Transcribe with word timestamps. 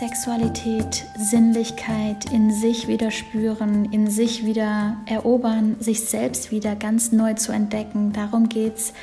Sexualität, 0.00 1.04
Sinnlichkeit 1.18 2.32
in 2.32 2.50
sich 2.50 2.88
wieder 2.88 3.10
spüren, 3.10 3.84
in 3.92 4.08
sich 4.08 4.46
wieder 4.46 4.96
erobern, 5.04 5.76
sich 5.78 6.00
selbst 6.00 6.50
wieder 6.50 6.74
ganz 6.74 7.12
neu 7.12 7.34
zu 7.34 7.52
entdecken. 7.52 8.14
Darum 8.14 8.48
geht 8.48 8.76
es 8.76 8.94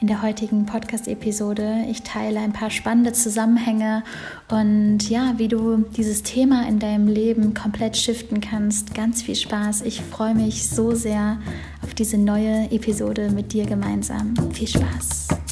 in 0.00 0.06
der 0.06 0.22
heutigen 0.22 0.64
Podcast-Episode. 0.64 1.86
Ich 1.90 2.02
teile 2.02 2.38
ein 2.38 2.52
paar 2.52 2.70
spannende 2.70 3.12
Zusammenhänge 3.12 4.04
und 4.48 5.10
ja, 5.10 5.34
wie 5.38 5.48
du 5.48 5.78
dieses 5.96 6.22
Thema 6.22 6.68
in 6.68 6.78
deinem 6.78 7.08
Leben 7.08 7.52
komplett 7.52 7.96
shiften 7.96 8.40
kannst. 8.40 8.94
Ganz 8.94 9.22
viel 9.22 9.34
Spaß. 9.34 9.82
Ich 9.82 10.02
freue 10.02 10.36
mich 10.36 10.68
so 10.68 10.94
sehr 10.94 11.40
auf 11.82 11.94
diese 11.94 12.16
neue 12.16 12.70
Episode 12.70 13.32
mit 13.32 13.52
dir 13.52 13.66
gemeinsam. 13.66 14.34
Viel 14.52 14.68
Spaß. 14.68 15.43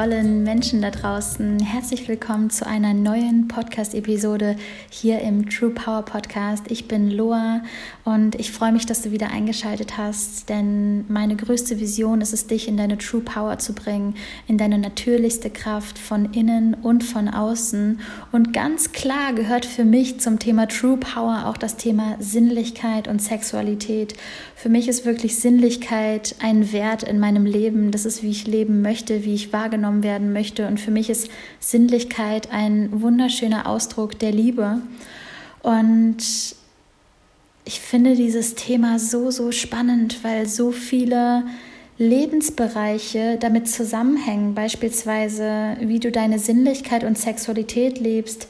Wundervollen 0.00 0.44
Menschen 0.44 0.80
da 0.80 0.90
draußen. 0.90 1.60
Herzlich 1.60 2.08
willkommen 2.08 2.48
zu 2.48 2.66
einer 2.66 2.94
neuen 2.94 3.48
Podcast-Episode 3.48 4.56
hier 4.88 5.20
im 5.20 5.50
True 5.50 5.70
Power 5.70 6.02
Podcast. 6.02 6.70
Ich 6.70 6.88
bin 6.88 7.10
Loa 7.10 7.60
und 8.04 8.34
ich 8.36 8.50
freue 8.50 8.72
mich, 8.72 8.86
dass 8.86 9.02
du 9.02 9.10
wieder 9.10 9.30
eingeschaltet 9.30 9.98
hast, 9.98 10.48
denn 10.48 11.04
meine 11.12 11.36
größte 11.36 11.80
Vision 11.80 12.22
ist 12.22 12.32
es, 12.32 12.46
dich 12.46 12.66
in 12.66 12.78
deine 12.78 12.96
True 12.96 13.20
Power 13.20 13.58
zu 13.58 13.74
bringen, 13.74 14.14
in 14.48 14.56
deine 14.56 14.78
natürlichste 14.78 15.50
Kraft 15.50 15.98
von 15.98 16.32
innen 16.32 16.72
und 16.72 17.04
von 17.04 17.28
außen. 17.28 18.00
Und 18.32 18.54
ganz 18.54 18.92
klar 18.92 19.34
gehört 19.34 19.66
für 19.66 19.84
mich 19.84 20.18
zum 20.18 20.38
Thema 20.38 20.66
True 20.66 20.96
Power 20.96 21.44
auch 21.46 21.58
das 21.58 21.76
Thema 21.76 22.16
Sinnlichkeit 22.20 23.06
und 23.06 23.20
Sexualität. 23.20 24.14
Für 24.56 24.70
mich 24.70 24.88
ist 24.88 25.04
wirklich 25.04 25.38
Sinnlichkeit 25.38 26.36
ein 26.42 26.72
Wert 26.72 27.02
in 27.02 27.18
meinem 27.18 27.44
Leben. 27.44 27.90
Das 27.90 28.06
ist, 28.06 28.22
wie 28.22 28.30
ich 28.30 28.46
leben 28.46 28.80
möchte, 28.80 29.24
wie 29.24 29.34
ich 29.34 29.52
wahrgenommen 29.52 29.89
werden 30.02 30.32
möchte. 30.32 30.66
Und 30.66 30.80
für 30.80 30.90
mich 30.90 31.10
ist 31.10 31.30
Sinnlichkeit 31.58 32.50
ein 32.50 33.02
wunderschöner 33.02 33.66
Ausdruck 33.66 34.18
der 34.18 34.32
Liebe. 34.32 34.78
Und 35.62 36.18
ich 37.64 37.80
finde 37.80 38.14
dieses 38.14 38.54
Thema 38.54 38.98
so, 38.98 39.30
so 39.30 39.52
spannend, 39.52 40.24
weil 40.24 40.46
so 40.46 40.72
viele 40.72 41.44
Lebensbereiche 41.98 43.36
damit 43.38 43.68
zusammenhängen. 43.68 44.54
Beispielsweise, 44.54 45.76
wie 45.80 46.00
du 46.00 46.10
deine 46.10 46.38
Sinnlichkeit 46.38 47.04
und 47.04 47.18
Sexualität 47.18 48.00
lebst, 48.00 48.48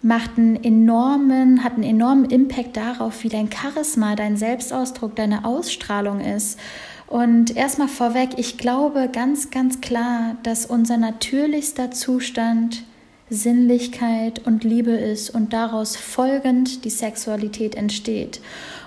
macht 0.00 0.38
einen 0.38 0.62
enormen, 0.62 1.62
hat 1.62 1.74
einen 1.74 1.82
enormen 1.82 2.30
Impact 2.30 2.76
darauf, 2.76 3.22
wie 3.22 3.28
dein 3.28 3.50
Charisma, 3.52 4.14
dein 4.14 4.36
Selbstausdruck, 4.36 5.14
deine 5.16 5.44
Ausstrahlung 5.44 6.20
ist. 6.20 6.58
Und 7.06 7.56
erstmal 7.56 7.88
vorweg, 7.88 8.30
ich 8.36 8.58
glaube 8.58 9.08
ganz, 9.12 9.50
ganz 9.50 9.80
klar, 9.80 10.36
dass 10.42 10.66
unser 10.66 10.96
natürlichster 10.96 11.90
Zustand 11.90 12.82
Sinnlichkeit 13.28 14.46
und 14.46 14.62
Liebe 14.62 14.92
ist 14.92 15.30
und 15.30 15.52
daraus 15.52 15.96
folgend 15.96 16.84
die 16.84 16.90
Sexualität 16.90 17.74
entsteht. 17.74 18.40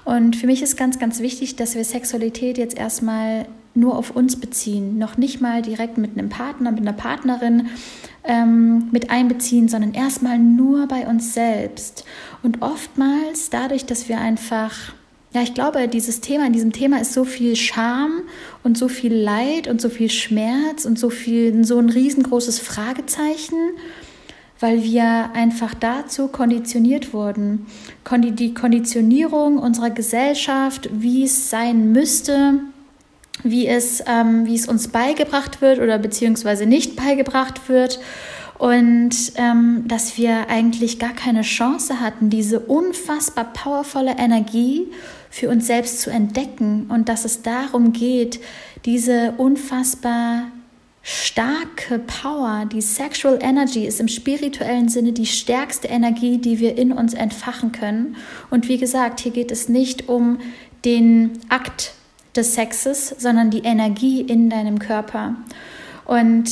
Und 0.05 0.35
für 0.35 0.47
mich 0.47 0.61
ist 0.61 0.77
ganz, 0.77 0.97
ganz 0.97 1.19
wichtig, 1.19 1.57
dass 1.57 1.75
wir 1.75 1.83
Sexualität 1.83 2.57
jetzt 2.57 2.77
erstmal 2.77 3.47
nur 3.75 3.97
auf 3.97 4.15
uns 4.15 4.39
beziehen, 4.39 4.97
noch 4.97 5.17
nicht 5.17 5.41
mal 5.41 5.61
direkt 5.61 5.97
mit 5.97 6.17
einem 6.17 6.29
Partner, 6.29 6.71
mit 6.71 6.81
einer 6.81 6.93
Partnerin 6.93 7.67
ähm, 8.23 8.89
mit 8.91 9.09
einbeziehen, 9.09 9.67
sondern 9.67 9.93
erstmal 9.93 10.39
nur 10.39 10.87
bei 10.87 11.07
uns 11.07 11.33
selbst. 11.33 12.05
Und 12.43 12.61
oftmals 12.61 13.49
dadurch, 13.49 13.85
dass 13.85 14.09
wir 14.09 14.19
einfach, 14.19 14.93
ja, 15.33 15.41
ich 15.41 15.53
glaube, 15.53 15.87
dieses 15.87 16.21
Thema, 16.21 16.47
in 16.47 16.53
diesem 16.53 16.71
Thema 16.71 16.99
ist 16.99 17.13
so 17.13 17.23
viel 17.23 17.55
Scham 17.55 18.21
und 18.63 18.77
so 18.77 18.87
viel 18.87 19.13
Leid 19.13 19.67
und 19.67 19.79
so 19.79 19.89
viel 19.89 20.09
Schmerz 20.09 20.85
und 20.85 20.97
so 20.97 21.09
viel, 21.09 21.63
so 21.63 21.77
ein 21.77 21.89
riesengroßes 21.89 22.59
Fragezeichen 22.59 23.55
weil 24.59 24.83
wir 24.83 25.31
einfach 25.33 25.73
dazu 25.73 26.27
konditioniert 26.27 27.13
wurden. 27.13 27.65
Die 28.11 28.53
Konditionierung 28.53 29.57
unserer 29.57 29.89
Gesellschaft, 29.89 30.89
wie 30.91 31.23
es 31.23 31.49
sein 31.49 31.91
müsste, 31.91 32.59
wie 33.43 33.67
es, 33.67 34.03
ähm, 34.05 34.45
wie 34.45 34.55
es 34.55 34.67
uns 34.67 34.89
beigebracht 34.89 35.61
wird 35.61 35.79
oder 35.79 35.97
beziehungsweise 35.97 36.65
nicht 36.65 36.97
beigebracht 36.97 37.69
wird. 37.69 37.99
Und 38.59 39.15
ähm, 39.35 39.85
dass 39.87 40.17
wir 40.17 40.49
eigentlich 40.49 40.99
gar 40.99 41.13
keine 41.13 41.43
Chance 41.43 42.01
hatten, 42.01 42.29
diese 42.29 42.59
unfassbar 42.59 43.45
powervolle 43.53 44.17
Energie 44.17 44.87
für 45.29 45.49
uns 45.49 45.65
selbst 45.65 46.01
zu 46.01 46.09
entdecken 46.09 46.87
und 46.89 47.07
dass 47.07 47.23
es 47.23 47.41
darum 47.41 47.93
geht, 47.93 48.41
diese 48.83 49.33
unfassbar 49.37 50.47
starke 51.03 51.99
Power, 51.99 52.65
die 52.65 52.81
Sexual 52.81 53.39
Energy 53.41 53.85
ist 53.85 54.01
im 54.01 54.09
spirituellen 54.09 54.89
Sinne 54.89 55.13
die 55.13 55.25
stärkste 55.25 55.87
Energie, 55.87 56.37
die 56.37 56.59
wir 56.59 56.77
in 56.77 56.91
uns 56.91 57.13
entfachen 57.13 57.71
können. 57.71 58.17
Und 58.49 58.67
wie 58.67 58.77
gesagt, 58.77 59.21
hier 59.21 59.31
geht 59.31 59.51
es 59.51 59.69
nicht 59.69 60.09
um 60.09 60.39
den 60.83 61.39
Akt 61.47 61.93
des 62.35 62.55
Sexes, 62.55 63.15
sondern 63.17 63.51
die 63.51 63.63
Energie 63.63 64.19
in 64.19 64.49
deinem 64.49 64.79
Körper. 64.79 65.35
Und 66.03 66.49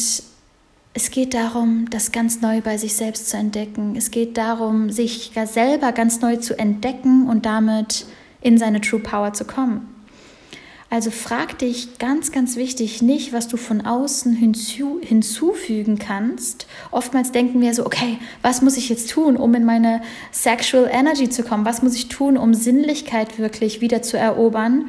es 0.97 1.11
geht 1.11 1.35
darum, 1.35 1.85
das 1.91 2.11
ganz 2.11 2.41
neu 2.41 2.59
bei 2.61 2.79
sich 2.79 2.95
selbst 2.95 3.29
zu 3.29 3.37
entdecken. 3.37 3.93
Es 3.95 4.09
geht 4.09 4.35
darum, 4.35 4.89
sich 4.89 5.31
selber 5.45 5.91
ganz 5.91 6.21
neu 6.21 6.37
zu 6.37 6.57
entdecken 6.57 7.27
und 7.27 7.45
damit 7.45 8.07
in 8.41 8.57
seine 8.57 8.81
True 8.81 8.99
Power 8.99 9.31
zu 9.31 9.45
kommen. 9.45 9.93
Also 10.89 11.11
frag 11.11 11.59
dich 11.59 11.99
ganz, 11.99 12.31
ganz 12.31 12.55
wichtig 12.55 13.03
nicht, 13.03 13.31
was 13.31 13.47
du 13.47 13.57
von 13.57 13.85
außen 13.85 14.33
hinzu, 14.33 14.99
hinzufügen 14.99 15.99
kannst. 15.99 16.65
Oftmals 16.89 17.31
denken 17.31 17.61
wir 17.61 17.75
so, 17.75 17.85
okay, 17.85 18.17
was 18.41 18.63
muss 18.63 18.75
ich 18.75 18.89
jetzt 18.89 19.11
tun, 19.11 19.37
um 19.37 19.53
in 19.53 19.65
meine 19.65 20.01
Sexual 20.31 20.89
Energy 20.91 21.29
zu 21.29 21.43
kommen? 21.43 21.65
Was 21.65 21.83
muss 21.83 21.93
ich 21.93 22.07
tun, 22.07 22.37
um 22.37 22.55
Sinnlichkeit 22.55 23.37
wirklich 23.37 23.81
wieder 23.81 24.01
zu 24.01 24.17
erobern? 24.17 24.85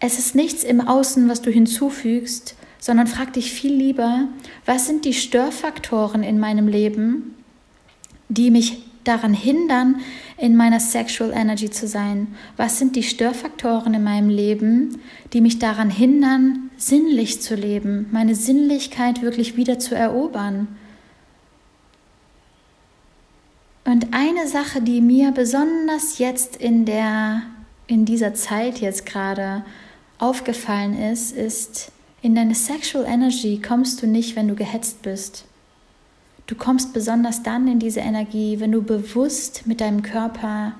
Es 0.00 0.18
ist 0.18 0.34
nichts 0.34 0.64
im 0.64 0.80
Außen, 0.80 1.28
was 1.28 1.42
du 1.42 1.52
hinzufügst, 1.52 2.56
sondern 2.84 3.06
frag 3.06 3.32
dich 3.32 3.50
viel 3.50 3.72
lieber, 3.72 4.28
was 4.66 4.86
sind 4.86 5.06
die 5.06 5.14
Störfaktoren 5.14 6.22
in 6.22 6.38
meinem 6.38 6.68
Leben, 6.68 7.34
die 8.28 8.50
mich 8.50 8.82
daran 9.04 9.32
hindern, 9.32 10.02
in 10.36 10.54
meiner 10.54 10.80
Sexual 10.80 11.32
Energy 11.32 11.70
zu 11.70 11.88
sein? 11.88 12.34
Was 12.58 12.78
sind 12.78 12.94
die 12.94 13.02
Störfaktoren 13.02 13.94
in 13.94 14.04
meinem 14.04 14.28
Leben, 14.28 15.00
die 15.32 15.40
mich 15.40 15.58
daran 15.58 15.88
hindern, 15.88 16.68
sinnlich 16.76 17.40
zu 17.40 17.54
leben, 17.54 18.06
meine 18.12 18.34
Sinnlichkeit 18.34 19.22
wirklich 19.22 19.56
wieder 19.56 19.78
zu 19.78 19.94
erobern? 19.94 20.68
Und 23.86 24.08
eine 24.12 24.46
Sache, 24.46 24.82
die 24.82 25.00
mir 25.00 25.30
besonders 25.30 26.18
jetzt 26.18 26.56
in 26.56 26.84
der 26.84 27.44
in 27.86 28.04
dieser 28.04 28.34
Zeit 28.34 28.82
jetzt 28.82 29.06
gerade 29.06 29.64
aufgefallen 30.18 30.98
ist, 30.98 31.34
ist, 31.34 31.90
in 32.24 32.34
deine 32.34 32.54
Sexual 32.54 33.04
Energy 33.04 33.60
kommst 33.60 34.00
du 34.00 34.06
nicht, 34.06 34.34
wenn 34.34 34.48
du 34.48 34.54
gehetzt 34.54 35.02
bist. 35.02 35.44
Du 36.46 36.54
kommst 36.54 36.94
besonders 36.94 37.42
dann 37.42 37.68
in 37.68 37.78
diese 37.78 38.00
Energie, 38.00 38.60
wenn 38.60 38.72
du 38.72 38.80
bewusst 38.80 39.66
mit 39.66 39.82
deinem 39.82 40.00
Körper 40.00 40.72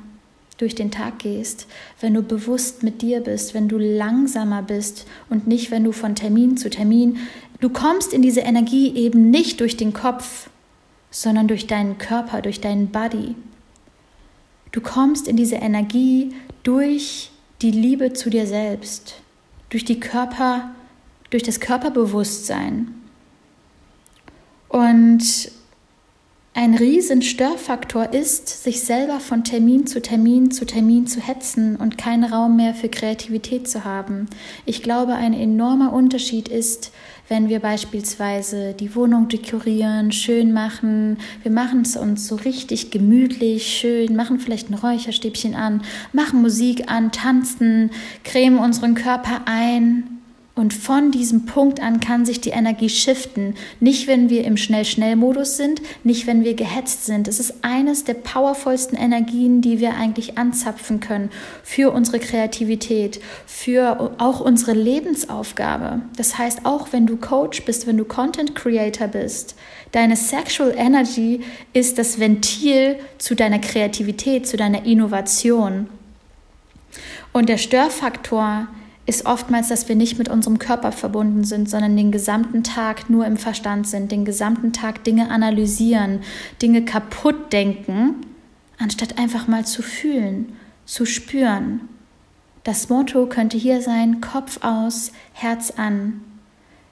durch 0.56 0.74
den 0.74 0.90
Tag 0.90 1.18
gehst, 1.18 1.66
wenn 2.00 2.14
du 2.14 2.22
bewusst 2.22 2.82
mit 2.82 3.02
dir 3.02 3.20
bist, 3.20 3.52
wenn 3.52 3.68
du 3.68 3.76
langsamer 3.76 4.62
bist 4.62 5.06
und 5.28 5.46
nicht, 5.46 5.70
wenn 5.70 5.84
du 5.84 5.92
von 5.92 6.14
Termin 6.14 6.56
zu 6.56 6.70
Termin. 6.70 7.18
Du 7.60 7.68
kommst 7.68 8.14
in 8.14 8.22
diese 8.22 8.40
Energie 8.40 8.94
eben 8.94 9.28
nicht 9.28 9.60
durch 9.60 9.76
den 9.76 9.92
Kopf, 9.92 10.48
sondern 11.10 11.46
durch 11.46 11.66
deinen 11.66 11.98
Körper, 11.98 12.40
durch 12.40 12.62
deinen 12.62 12.88
Body. 12.88 13.34
Du 14.72 14.80
kommst 14.80 15.28
in 15.28 15.36
diese 15.36 15.56
Energie 15.56 16.32
durch 16.62 17.30
die 17.60 17.70
Liebe 17.70 18.14
zu 18.14 18.30
dir 18.30 18.46
selbst 18.46 19.16
durch 19.74 19.84
die 19.84 19.98
Körper, 19.98 20.70
durch 21.34 21.42
das 21.42 21.58
Körperbewusstsein. 21.58 22.94
Und 24.68 25.50
ein 26.54 26.74
riesen 26.74 27.22
Störfaktor 27.22 28.12
ist, 28.12 28.62
sich 28.62 28.82
selber 28.82 29.18
von 29.18 29.42
Termin 29.42 29.88
zu 29.88 30.00
Termin 30.00 30.52
zu 30.52 30.64
Termin 30.64 31.08
zu 31.08 31.18
hetzen 31.18 31.74
und 31.74 31.98
keinen 31.98 32.22
Raum 32.22 32.54
mehr 32.54 32.72
für 32.72 32.88
Kreativität 32.88 33.66
zu 33.66 33.84
haben. 33.84 34.28
Ich 34.64 34.80
glaube, 34.80 35.14
ein 35.14 35.34
enormer 35.34 35.92
Unterschied 35.92 36.46
ist, 36.46 36.92
wenn 37.28 37.48
wir 37.48 37.58
beispielsweise 37.58 38.72
die 38.72 38.94
Wohnung 38.94 39.26
dekorieren, 39.26 40.12
schön 40.12 40.52
machen, 40.52 41.18
wir 41.42 41.50
machen 41.50 41.80
es 41.80 41.96
uns 41.96 42.28
so 42.28 42.36
richtig 42.36 42.92
gemütlich, 42.92 43.66
schön, 43.66 44.14
machen 44.14 44.38
vielleicht 44.38 44.70
ein 44.70 44.74
Räucherstäbchen 44.74 45.56
an, 45.56 45.82
machen 46.12 46.42
Musik 46.42 46.88
an, 46.92 47.10
tanzen, 47.10 47.90
cremen 48.22 48.60
unseren 48.60 48.94
Körper 48.94 49.40
ein 49.46 50.13
Und 50.56 50.72
von 50.72 51.10
diesem 51.10 51.46
Punkt 51.46 51.80
an 51.82 51.98
kann 51.98 52.24
sich 52.24 52.40
die 52.40 52.50
Energie 52.50 52.88
shiften. 52.88 53.56
Nicht, 53.80 54.06
wenn 54.06 54.30
wir 54.30 54.44
im 54.44 54.56
Schnell-Schnell-Modus 54.56 55.56
sind, 55.56 55.82
nicht, 56.04 56.28
wenn 56.28 56.44
wir 56.44 56.54
gehetzt 56.54 57.06
sind. 57.06 57.26
Es 57.26 57.40
ist 57.40 57.54
eines 57.62 58.04
der 58.04 58.14
powervollsten 58.14 58.96
Energien, 58.96 59.62
die 59.62 59.80
wir 59.80 59.96
eigentlich 59.96 60.38
anzapfen 60.38 61.00
können 61.00 61.30
für 61.64 61.90
unsere 61.90 62.20
Kreativität, 62.20 63.20
für 63.46 64.12
auch 64.18 64.38
unsere 64.38 64.74
Lebensaufgabe. 64.74 66.02
Das 66.16 66.38
heißt, 66.38 66.60
auch 66.64 66.92
wenn 66.92 67.06
du 67.06 67.16
Coach 67.16 67.64
bist, 67.64 67.88
wenn 67.88 67.96
du 67.96 68.04
Content 68.04 68.54
Creator 68.54 69.08
bist, 69.08 69.56
deine 69.90 70.14
Sexual 70.14 70.72
Energy 70.76 71.40
ist 71.72 71.98
das 71.98 72.20
Ventil 72.20 73.00
zu 73.18 73.34
deiner 73.34 73.58
Kreativität, 73.58 74.46
zu 74.46 74.56
deiner 74.56 74.84
Innovation. 74.84 75.88
Und 77.32 77.48
der 77.48 77.58
Störfaktor 77.58 78.68
ist 78.68 78.83
oftmals, 79.26 79.68
dass 79.68 79.88
wir 79.88 79.96
nicht 79.96 80.18
mit 80.18 80.28
unserem 80.28 80.58
Körper 80.58 80.90
verbunden 80.90 81.44
sind, 81.44 81.68
sondern 81.68 81.96
den 81.96 82.10
gesamten 82.10 82.62
Tag 82.62 83.10
nur 83.10 83.26
im 83.26 83.36
Verstand 83.36 83.86
sind, 83.86 84.10
den 84.10 84.24
gesamten 84.24 84.72
Tag 84.72 85.04
Dinge 85.04 85.30
analysieren, 85.30 86.20
Dinge 86.62 86.84
kaputt 86.84 87.52
denken, 87.52 88.16
anstatt 88.78 89.18
einfach 89.18 89.46
mal 89.46 89.66
zu 89.66 89.82
fühlen, 89.82 90.56
zu 90.86 91.04
spüren. 91.04 91.80
Das 92.62 92.88
Motto 92.88 93.26
könnte 93.26 93.58
hier 93.58 93.82
sein, 93.82 94.22
Kopf 94.22 94.60
aus, 94.62 95.12
Herz 95.34 95.72
an. 95.76 96.22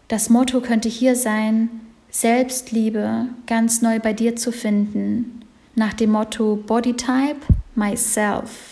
Das 0.09 0.29
Motto 0.29 0.61
könnte 0.61 0.91
hier 0.91 1.17
sein, 1.17 1.71
Selbstliebe 2.11 3.29
ganz 3.47 3.81
neu 3.81 3.99
bei 3.99 4.13
dir 4.13 4.37
zu 4.37 4.53
finden, 4.53 5.41
nach 5.75 5.95
dem 5.95 6.11
Motto 6.11 6.57
Body 6.57 6.93
Type, 6.93 7.41
Myself 7.75 8.72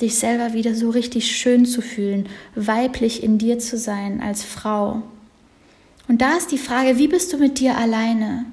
dich 0.00 0.16
selber 0.16 0.52
wieder 0.52 0.74
so 0.74 0.90
richtig 0.90 1.36
schön 1.36 1.66
zu 1.66 1.80
fühlen, 1.80 2.28
weiblich 2.54 3.22
in 3.22 3.38
dir 3.38 3.58
zu 3.58 3.78
sein 3.78 4.20
als 4.20 4.42
Frau. 4.42 5.02
Und 6.08 6.20
da 6.20 6.36
ist 6.36 6.52
die 6.52 6.58
Frage, 6.58 6.98
wie 6.98 7.08
bist 7.08 7.32
du 7.32 7.38
mit 7.38 7.58
dir 7.58 7.76
alleine? 7.78 8.46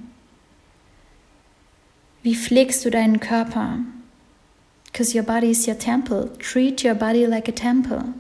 Wie 2.23 2.35
pflegst 2.35 2.85
du 2.85 2.91
deinen 2.91 3.19
Körper? 3.19 3.79
Because 4.85 5.17
your 5.17 5.25
body 5.25 5.51
is 5.51 5.67
your 5.67 5.77
temple. 5.77 6.31
Treat 6.39 6.83
your 6.83 6.93
body 6.93 7.25
like 7.25 7.49
a 7.49 7.53
temple. 7.53 8.13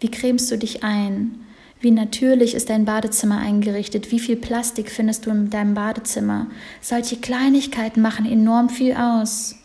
Wie 0.00 0.10
cremst 0.10 0.50
du 0.50 0.56
dich 0.56 0.84
ein? 0.84 1.44
Wie 1.80 1.90
natürlich 1.90 2.54
ist 2.54 2.70
dein 2.70 2.84
Badezimmer 2.84 3.38
eingerichtet? 3.38 4.10
Wie 4.10 4.18
viel 4.18 4.36
Plastik 4.36 4.90
findest 4.90 5.26
du 5.26 5.30
in 5.30 5.50
deinem 5.50 5.74
Badezimmer? 5.74 6.48
Solche 6.80 7.16
Kleinigkeiten 7.16 8.00
machen 8.00 8.26
enorm 8.26 8.68
viel 8.68 8.94
aus. 8.94 9.56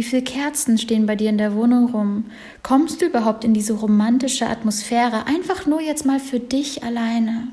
Wie 0.00 0.04
viele 0.04 0.22
Kerzen 0.22 0.78
stehen 0.78 1.04
bei 1.04 1.14
dir 1.14 1.28
in 1.28 1.36
der 1.36 1.54
Wohnung 1.54 1.90
rum? 1.90 2.24
Kommst 2.62 3.02
du 3.02 3.04
überhaupt 3.04 3.44
in 3.44 3.52
diese 3.52 3.74
romantische 3.74 4.46
Atmosphäre? 4.46 5.26
Einfach 5.26 5.66
nur 5.66 5.82
jetzt 5.82 6.06
mal 6.06 6.18
für 6.18 6.40
dich 6.40 6.82
alleine. 6.82 7.48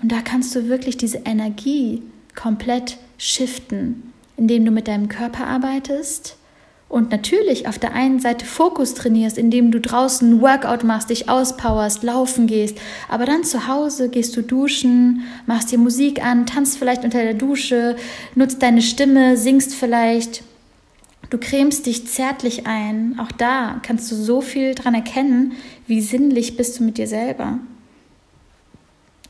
Und 0.00 0.12
da 0.12 0.22
kannst 0.22 0.56
du 0.56 0.70
wirklich 0.70 0.96
diese 0.96 1.18
Energie 1.26 2.02
komplett 2.34 2.96
shiften, 3.18 4.14
indem 4.38 4.64
du 4.64 4.70
mit 4.70 4.88
deinem 4.88 5.10
Körper 5.10 5.46
arbeitest, 5.46 6.38
und 6.88 7.10
natürlich 7.10 7.66
auf 7.66 7.78
der 7.78 7.94
einen 7.94 8.20
Seite 8.20 8.46
Fokus 8.46 8.94
trainierst, 8.94 9.38
indem 9.38 9.72
du 9.72 9.80
draußen 9.80 10.40
Workout 10.40 10.84
machst, 10.84 11.10
dich 11.10 11.28
auspowerst, 11.28 12.02
laufen 12.02 12.46
gehst, 12.46 12.78
aber 13.08 13.26
dann 13.26 13.42
zu 13.42 13.66
Hause 13.66 14.08
gehst 14.08 14.36
du 14.36 14.42
duschen, 14.42 15.22
machst 15.46 15.72
dir 15.72 15.78
Musik 15.78 16.24
an, 16.24 16.46
tanzt 16.46 16.78
vielleicht 16.78 17.04
unter 17.04 17.22
der 17.22 17.34
Dusche, 17.34 17.96
nutzt 18.36 18.62
deine 18.62 18.82
Stimme, 18.82 19.36
singst 19.36 19.74
vielleicht, 19.74 20.44
du 21.30 21.38
cremst 21.38 21.86
dich 21.86 22.06
zärtlich 22.06 22.66
ein. 22.66 23.18
Auch 23.18 23.32
da 23.32 23.80
kannst 23.82 24.10
du 24.12 24.14
so 24.14 24.40
viel 24.40 24.74
dran 24.74 24.94
erkennen, 24.94 25.52
wie 25.88 26.00
sinnlich 26.00 26.56
bist 26.56 26.78
du 26.78 26.84
mit 26.84 26.98
dir 26.98 27.08
selber. 27.08 27.58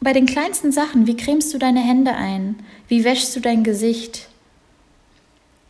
Bei 0.00 0.12
den 0.12 0.26
kleinsten 0.26 0.72
Sachen, 0.72 1.06
wie 1.06 1.16
cremst 1.16 1.54
du 1.54 1.58
deine 1.58 1.80
Hände 1.80 2.14
ein? 2.14 2.56
Wie 2.86 3.02
wäschst 3.02 3.34
du 3.34 3.40
dein 3.40 3.64
Gesicht? 3.64 4.28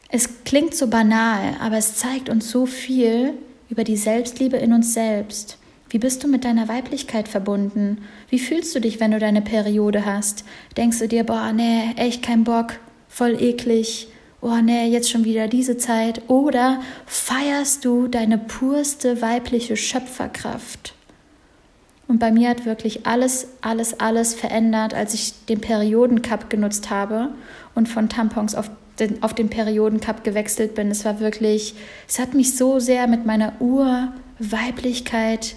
Es 0.09 0.45
klingt 0.45 0.75
so 0.75 0.87
banal, 0.87 1.57
aber 1.61 1.77
es 1.77 1.97
zeigt 1.97 2.29
uns 2.29 2.51
so 2.51 2.67
viel 2.67 3.35
über 3.69 3.85
die 3.85 3.97
Selbstliebe 3.97 4.57
in 4.57 4.73
uns 4.73 4.95
selbst. 4.95 5.59
Wie 5.89 5.99
bist 5.99 6.23
du 6.23 6.29
mit 6.29 6.45
deiner 6.45 6.69
Weiblichkeit 6.69 7.29
verbunden? 7.29 7.99
Wie 8.29 8.39
fühlst 8.39 8.75
du 8.75 8.81
dich, 8.81 9.01
wenn 9.01 9.13
du 9.13 9.19
deine 9.19 9.43
Periode 9.43 10.05
hast? 10.05 10.45
Denkst 10.77 10.99
du 10.99 11.09
dir, 11.09 11.25
boah, 11.25 11.53
nee, 11.53 11.93
echt 11.97 12.23
kein 12.23 12.45
Bock, 12.45 12.75
voll 13.09 13.41
eklig, 13.41 14.09
oh 14.41 14.57
nee, 14.63 14.89
jetzt 14.89 15.11
schon 15.11 15.25
wieder 15.25 15.49
diese 15.49 15.77
Zeit? 15.77 16.23
Oder 16.29 16.81
feierst 17.07 17.85
du 17.85 18.09
deine 18.09 18.39
purste 18.39 19.23
weibliche 19.23 19.77
Schöpferkraft? 19.77 20.95
Und 22.09 22.19
bei 22.19 22.31
mir 22.31 22.51
hat 22.51 22.67
wirklich 22.67 23.07
alles, 23.07 23.49
alles, 23.61 23.99
alles 23.99 24.35
verändert, 24.35 24.95
als 24.95 25.15
ich 25.15 25.47
den 25.47 25.61
Periodencup 25.61 26.49
genutzt 26.51 26.91
habe 26.91 27.31
und 27.75 27.89
von 27.89 28.09
Tampons 28.09 28.55
auf 28.55 28.71
den, 28.99 29.23
auf 29.23 29.35
den 29.35 29.49
Periodencup 29.49 30.25
gewechselt 30.25 30.75
bin. 30.75 30.91
Es 30.91 31.05
war 31.05 31.21
wirklich, 31.21 31.75
es 32.09 32.19
hat 32.19 32.35
mich 32.35 32.57
so 32.57 32.79
sehr 32.79 33.07
mit 33.07 33.27
meiner 33.27 33.55
Urweiblichkeit 33.61 35.55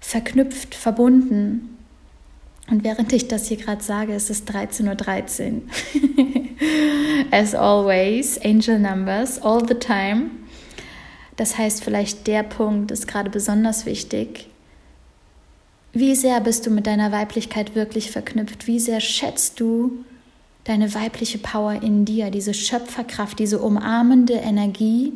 verknüpft, 0.00 0.74
verbunden. 0.74 1.78
Und 2.70 2.84
während 2.84 3.12
ich 3.12 3.28
das 3.28 3.48
hier 3.48 3.56
gerade 3.56 3.82
sage, 3.82 4.14
ist 4.14 4.30
es 4.30 4.46
13.13 4.46 5.52
Uhr. 5.54 5.62
As 7.30 7.54
always, 7.54 8.38
Angel 8.44 8.78
Numbers, 8.78 9.40
all 9.42 9.66
the 9.66 9.74
time. 9.74 10.30
Das 11.36 11.58
heißt, 11.58 11.82
vielleicht 11.82 12.26
der 12.26 12.42
Punkt 12.42 12.90
ist 12.90 13.08
gerade 13.08 13.30
besonders 13.30 13.86
wichtig. 13.86 14.48
Wie 15.92 16.14
sehr 16.14 16.40
bist 16.40 16.66
du 16.66 16.70
mit 16.70 16.86
deiner 16.86 17.12
Weiblichkeit 17.12 17.74
wirklich 17.74 18.10
verknüpft? 18.10 18.66
Wie 18.66 18.78
sehr 18.78 19.00
schätzt 19.00 19.60
du 19.60 20.04
deine 20.64 20.94
weibliche 20.94 21.38
Power 21.38 21.82
in 21.82 22.04
dir, 22.04 22.30
diese 22.30 22.54
Schöpferkraft, 22.54 23.38
diese 23.38 23.58
umarmende 23.58 24.34
Energie, 24.34 25.12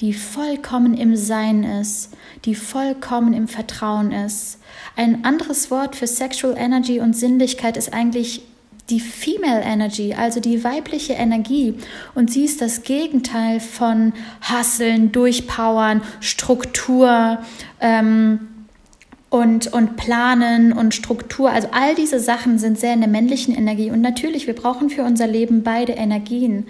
die 0.00 0.12
vollkommen 0.12 0.94
im 0.94 1.16
Sein 1.16 1.64
ist, 1.64 2.16
die 2.44 2.54
vollkommen 2.54 3.32
im 3.32 3.48
Vertrauen 3.48 4.12
ist. 4.12 4.58
Ein 4.96 5.24
anderes 5.24 5.70
Wort 5.70 5.96
für 5.96 6.06
Sexual 6.06 6.56
Energy 6.56 7.00
und 7.00 7.16
Sinnlichkeit 7.16 7.76
ist 7.76 7.92
eigentlich 7.92 8.42
die 8.90 9.00
Female 9.00 9.60
Energy, 9.60 10.14
also 10.14 10.40
die 10.40 10.64
weibliche 10.64 11.12
Energie. 11.12 11.74
Und 12.14 12.32
sie 12.32 12.44
ist 12.44 12.60
das 12.60 12.82
Gegenteil 12.82 13.60
von 13.60 14.12
Hasseln, 14.40 15.12
Durchpowern, 15.12 16.00
Struktur. 16.20 17.38
Ähm, 17.80 18.48
und, 19.30 19.72
und 19.72 19.96
Planen 19.96 20.72
und 20.72 20.94
Struktur. 20.94 21.50
Also 21.50 21.68
all 21.72 21.94
diese 21.94 22.20
Sachen 22.20 22.58
sind 22.58 22.78
sehr 22.78 22.94
in 22.94 23.00
der 23.00 23.08
männlichen 23.08 23.54
Energie. 23.54 23.90
Und 23.90 24.00
natürlich, 24.00 24.46
wir 24.46 24.54
brauchen 24.54 24.90
für 24.90 25.02
unser 25.02 25.26
Leben 25.26 25.62
beide 25.62 25.92
Energien. 25.92 26.66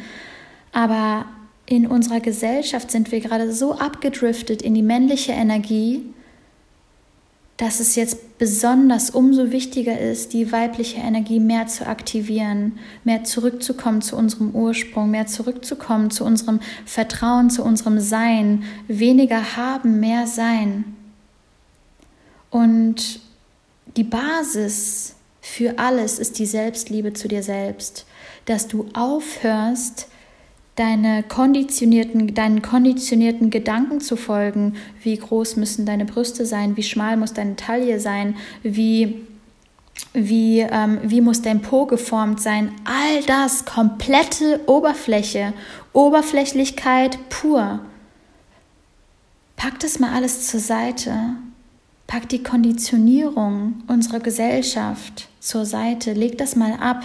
Aber 0.73 1.27
in 1.67 1.87
unserer 1.87 2.21
Gesellschaft 2.21 2.91
sind 2.91 3.13
wir 3.13 3.21
gerade 3.21 3.53
so 3.53 3.75
abgedriftet 3.75 4.63
in 4.63 4.75
die 4.75 4.83
männliche 4.83 5.33
Energie, 5.33 6.03
dass 7.59 7.81
es 7.81 7.97
jetzt 7.97 8.39
besonders 8.39 9.11
umso 9.11 9.51
wichtiger 9.51 9.99
ist, 10.01 10.33
die 10.33 10.53
weibliche 10.53 10.99
Energie 10.99 11.41
mehr 11.41 11.67
zu 11.67 11.87
aktivieren, 11.87 12.79
mehr 13.03 13.25
zurückzukommen 13.25 14.01
zu 14.01 14.17
unserem 14.17 14.53
Ursprung, 14.53 15.11
mehr 15.11 15.27
zurückzukommen 15.27 16.11
zu 16.11 16.25
unserem 16.25 16.61
Vertrauen, 16.87 17.51
zu 17.51 17.65
unserem 17.65 17.99
Sein, 17.99 18.63
weniger 18.87 19.57
haben, 19.57 19.99
mehr 19.99 20.29
sein. 20.29 20.85
Und 22.51 23.21
die 23.97 24.05
Basis 24.05 25.15
für 25.41 25.79
alles 25.79 26.19
ist 26.19 26.39
die 26.39 26.47
Selbstliebe 26.47 27.13
zu 27.13 27.29
dir 27.29 27.43
selbst, 27.43 28.07
dass 28.45 28.69
du 28.69 28.87
aufhörst, 28.95 30.09
deine 30.79 31.25
konditionierten, 31.25 32.35
deinen 32.35 32.63
konditionierten 32.63 33.51
Gedanken 33.51 34.01
zu 34.01 34.17
folgen, 34.17 34.75
wie 35.03 35.17
groß 35.17 35.57
müssen 35.57 35.87
deine 35.87 36.05
Brüste 36.05 36.47
sein, 36.47 36.77
wie 36.77 36.85
schmal 36.85 37.17
muss 37.17 37.33
deine 37.33 37.57
Taille 37.57 37.99
sein, 37.99 38.37
wie, 38.63 39.27
wie, 40.13 40.61
ähm, 40.61 41.01
wie 41.03 41.21
muss 41.21 41.43
dein 41.43 41.63
Po 41.63 41.87
geformt 41.87 42.41
sein. 42.41 42.73
All 42.85 43.25
das, 43.27 43.65
komplette 43.65 44.61
Oberfläche, 44.67 45.53
Oberflächlichkeit 45.93 47.19
pur. 47.29 47.81
Pack 49.57 49.81
das 49.81 49.99
mal 49.99 50.15
alles 50.15 50.47
zur 50.47 50.61
Seite 50.61 51.13
Pack 52.09 52.31
die 52.31 52.43
Konditionierung 52.43 53.83
unserer 53.87 54.19
Gesellschaft 54.19 55.29
zur 55.41 55.67
Seite, 55.67 56.15
leg 56.15 56.39
das 56.39 56.57
mal 56.57 56.73
ab 56.73 57.05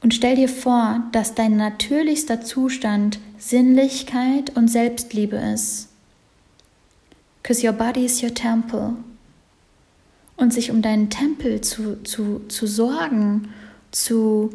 und 0.00 0.14
stell 0.14 0.36
dir 0.36 0.48
vor, 0.48 1.02
dass 1.10 1.34
dein 1.34 1.56
natürlichster 1.56 2.40
Zustand 2.40 3.18
Sinnlichkeit 3.36 4.56
und 4.56 4.68
Selbstliebe 4.68 5.36
ist. 5.36 5.88
Because 7.42 7.66
your 7.66 7.72
body 7.72 8.04
is 8.04 8.22
your 8.22 8.32
temple. 8.32 8.94
Und 10.36 10.54
sich 10.54 10.70
um 10.70 10.80
deinen 10.80 11.10
Tempel 11.10 11.62
zu, 11.62 12.00
zu, 12.04 12.42
zu 12.48 12.66
sorgen, 12.68 13.48
zu 13.90 14.54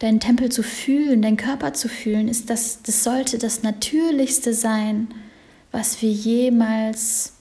deinen 0.00 0.18
Tempel 0.18 0.50
zu 0.50 0.64
fühlen, 0.64 1.22
deinen 1.22 1.36
Körper 1.36 1.72
zu 1.72 1.88
fühlen, 1.88 2.26
ist 2.26 2.50
das, 2.50 2.82
das 2.82 3.04
sollte 3.04 3.38
das 3.38 3.62
Natürlichste 3.62 4.54
sein 4.54 5.08
was 5.78 6.02
wir 6.02 6.10
jemals 6.10 7.34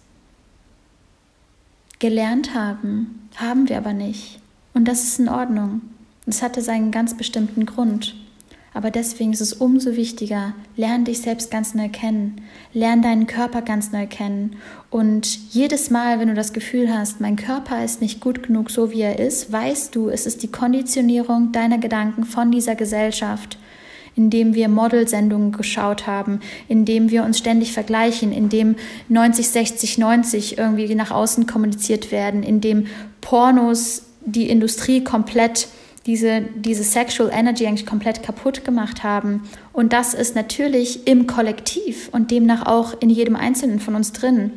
gelernt 1.97 2.53
haben, 2.53 3.27
haben 3.35 3.67
wir 3.67 3.77
aber 3.77 3.93
nicht. 3.93 4.39
Und 4.75 4.87
das 4.87 5.01
ist 5.01 5.17
in 5.19 5.27
Ordnung. 5.27 5.81
Es 6.27 6.43
hatte 6.43 6.61
seinen 6.61 6.91
ganz 6.91 7.17
bestimmten 7.17 7.65
Grund. 7.65 8.15
Aber 8.75 8.91
deswegen 8.91 9.33
ist 9.33 9.41
es 9.41 9.53
umso 9.53 9.95
wichtiger, 9.95 10.53
lern 10.75 11.03
dich 11.03 11.21
selbst 11.21 11.49
ganz 11.49 11.73
neu 11.73 11.89
kennen, 11.89 12.41
lern 12.73 13.01
deinen 13.01 13.25
Körper 13.25 13.63
ganz 13.63 13.91
neu 13.91 14.05
kennen. 14.05 14.57
Und 14.91 15.51
jedes 15.51 15.89
Mal, 15.89 16.19
wenn 16.19 16.27
du 16.27 16.35
das 16.35 16.53
Gefühl 16.53 16.93
hast, 16.93 17.19
mein 17.19 17.37
Körper 17.37 17.83
ist 17.83 18.01
nicht 18.01 18.21
gut 18.21 18.43
genug 18.43 18.69
so, 18.69 18.91
wie 18.91 19.01
er 19.01 19.17
ist, 19.17 19.51
weißt 19.51 19.95
du, 19.95 20.09
es 20.09 20.27
ist 20.27 20.43
die 20.43 20.51
Konditionierung 20.51 21.53
deiner 21.53 21.79
Gedanken 21.79 22.23
von 22.23 22.51
dieser 22.51 22.75
Gesellschaft, 22.75 23.57
indem 24.17 24.55
wir 24.55 24.67
Modelsendungen 24.67 25.51
geschaut 25.51 26.07
haben, 26.07 26.41
indem 26.67 27.11
wir 27.11 27.23
uns 27.23 27.37
ständig 27.37 27.71
vergleichen, 27.71 28.33
indem 28.33 28.75
90, 29.07 29.47
60, 29.47 29.97
90 29.99 30.57
irgendwie 30.57 30.93
nach 30.95 31.11
außen 31.11 31.45
kommuniziert 31.45 32.11
werden, 32.11 32.43
indem 32.43 32.87
Pornos 33.21 34.03
die 34.25 34.49
Industrie 34.49 35.03
komplett 35.03 35.67
diese, 36.07 36.41
diese 36.55 36.83
Sexual 36.83 37.29
Energy 37.31 37.67
eigentlich 37.67 37.85
komplett 37.85 38.23
kaputt 38.23 38.65
gemacht 38.65 39.03
haben. 39.03 39.43
Und 39.73 39.93
das 39.93 40.13
ist 40.13 40.35
natürlich 40.35 41.05
im 41.05 41.27
Kollektiv 41.27 42.09
und 42.11 42.31
demnach 42.31 42.65
auch 42.65 42.99
in 42.99 43.09
jedem 43.09 43.35
Einzelnen 43.35 43.79
von 43.79 43.93
uns 43.95 44.13
drin. 44.13 44.51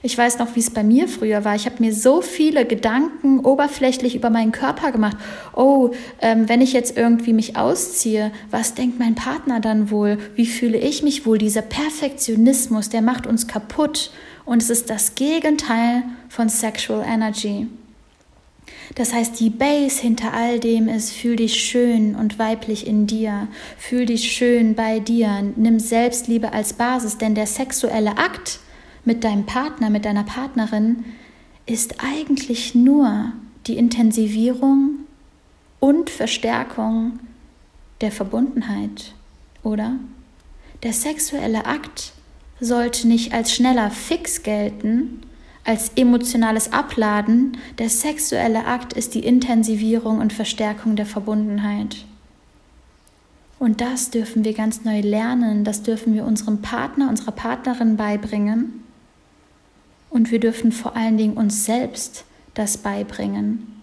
Ich 0.00 0.16
weiß 0.16 0.38
noch, 0.38 0.54
wie 0.54 0.60
es 0.60 0.70
bei 0.70 0.84
mir 0.84 1.08
früher 1.08 1.44
war. 1.44 1.56
Ich 1.56 1.66
habe 1.66 1.82
mir 1.82 1.92
so 1.92 2.22
viele 2.22 2.64
Gedanken 2.64 3.40
oberflächlich 3.40 4.14
über 4.14 4.30
meinen 4.30 4.52
Körper 4.52 4.92
gemacht. 4.92 5.16
Oh, 5.56 5.90
ähm, 6.20 6.48
wenn 6.48 6.60
ich 6.60 6.72
jetzt 6.72 6.96
irgendwie 6.96 7.32
mich 7.32 7.56
ausziehe, 7.56 8.30
was 8.50 8.74
denkt 8.74 9.00
mein 9.00 9.16
Partner 9.16 9.58
dann 9.58 9.90
wohl? 9.90 10.18
Wie 10.36 10.46
fühle 10.46 10.78
ich 10.78 11.02
mich 11.02 11.26
wohl? 11.26 11.38
Dieser 11.38 11.62
Perfektionismus, 11.62 12.90
der 12.90 13.02
macht 13.02 13.26
uns 13.26 13.48
kaputt. 13.48 14.12
Und 14.44 14.62
es 14.62 14.70
ist 14.70 14.88
das 14.88 15.16
Gegenteil 15.16 16.04
von 16.28 16.48
Sexual 16.48 17.04
Energy. 17.04 17.66
Das 18.94 19.12
heißt, 19.12 19.38
die 19.40 19.50
Base 19.50 20.00
hinter 20.00 20.32
all 20.32 20.60
dem 20.60 20.88
ist, 20.88 21.12
fühl 21.12 21.36
dich 21.36 21.54
schön 21.54 22.14
und 22.14 22.38
weiblich 22.38 22.86
in 22.86 23.06
dir, 23.06 23.48
fühl 23.76 24.06
dich 24.06 24.32
schön 24.32 24.74
bei 24.74 25.00
dir, 25.00 25.52
nimm 25.56 25.78
Selbstliebe 25.78 26.52
als 26.52 26.72
Basis, 26.72 27.18
denn 27.18 27.34
der 27.34 27.46
sexuelle 27.46 28.16
Akt 28.16 28.60
mit 29.04 29.24
deinem 29.24 29.46
Partner, 29.46 29.90
mit 29.90 30.04
deiner 30.04 30.24
Partnerin 30.24 31.04
ist 31.66 31.96
eigentlich 32.02 32.74
nur 32.74 33.32
die 33.66 33.76
Intensivierung 33.76 35.00
und 35.80 36.10
Verstärkung 36.10 37.18
der 38.00 38.12
Verbundenheit, 38.12 39.12
oder? 39.62 39.96
Der 40.82 40.92
sexuelle 40.92 41.66
Akt 41.66 42.12
sollte 42.60 43.06
nicht 43.06 43.32
als 43.32 43.52
schneller 43.52 43.90
Fix 43.90 44.42
gelten, 44.42 45.22
als 45.64 45.90
emotionales 45.96 46.72
Abladen, 46.72 47.58
der 47.78 47.90
sexuelle 47.90 48.64
Akt 48.64 48.94
ist 48.94 49.14
die 49.14 49.24
Intensivierung 49.24 50.18
und 50.18 50.32
Verstärkung 50.32 50.96
der 50.96 51.04
Verbundenheit. 51.04 52.06
Und 53.58 53.80
das 53.80 54.10
dürfen 54.10 54.44
wir 54.44 54.54
ganz 54.54 54.84
neu 54.84 55.00
lernen, 55.00 55.64
das 55.64 55.82
dürfen 55.82 56.14
wir 56.14 56.24
unserem 56.24 56.62
Partner, 56.62 57.08
unserer 57.10 57.32
Partnerin 57.32 57.96
beibringen. 57.96 58.84
Und 60.10 60.30
wir 60.30 60.40
dürfen 60.40 60.72
vor 60.72 60.96
allen 60.96 61.16
Dingen 61.16 61.36
uns 61.36 61.64
selbst 61.64 62.24
das 62.54 62.78
beibringen. 62.78 63.82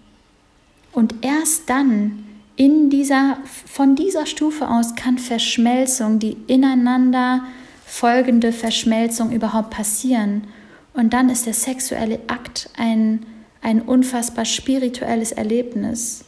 Und 0.92 1.16
erst 1.22 1.70
dann, 1.70 2.26
in 2.56 2.90
dieser, 2.90 3.38
von 3.66 3.96
dieser 3.96 4.26
Stufe 4.26 4.70
aus, 4.70 4.96
kann 4.96 5.18
Verschmelzung, 5.18 6.20
die 6.20 6.38
ineinander 6.48 7.44
folgende 7.86 8.52
Verschmelzung 8.54 9.32
überhaupt 9.32 9.72
passieren. 9.72 10.48
Und 10.94 11.14
dann 11.14 11.30
ist 11.30 11.46
der 11.46 11.54
sexuelle 11.54 12.20
Akt 12.28 12.70
ein, 12.78 13.26
ein 13.62 13.82
unfassbar 13.82 14.46
spirituelles 14.46 15.34
Erlebnis. 15.34 16.24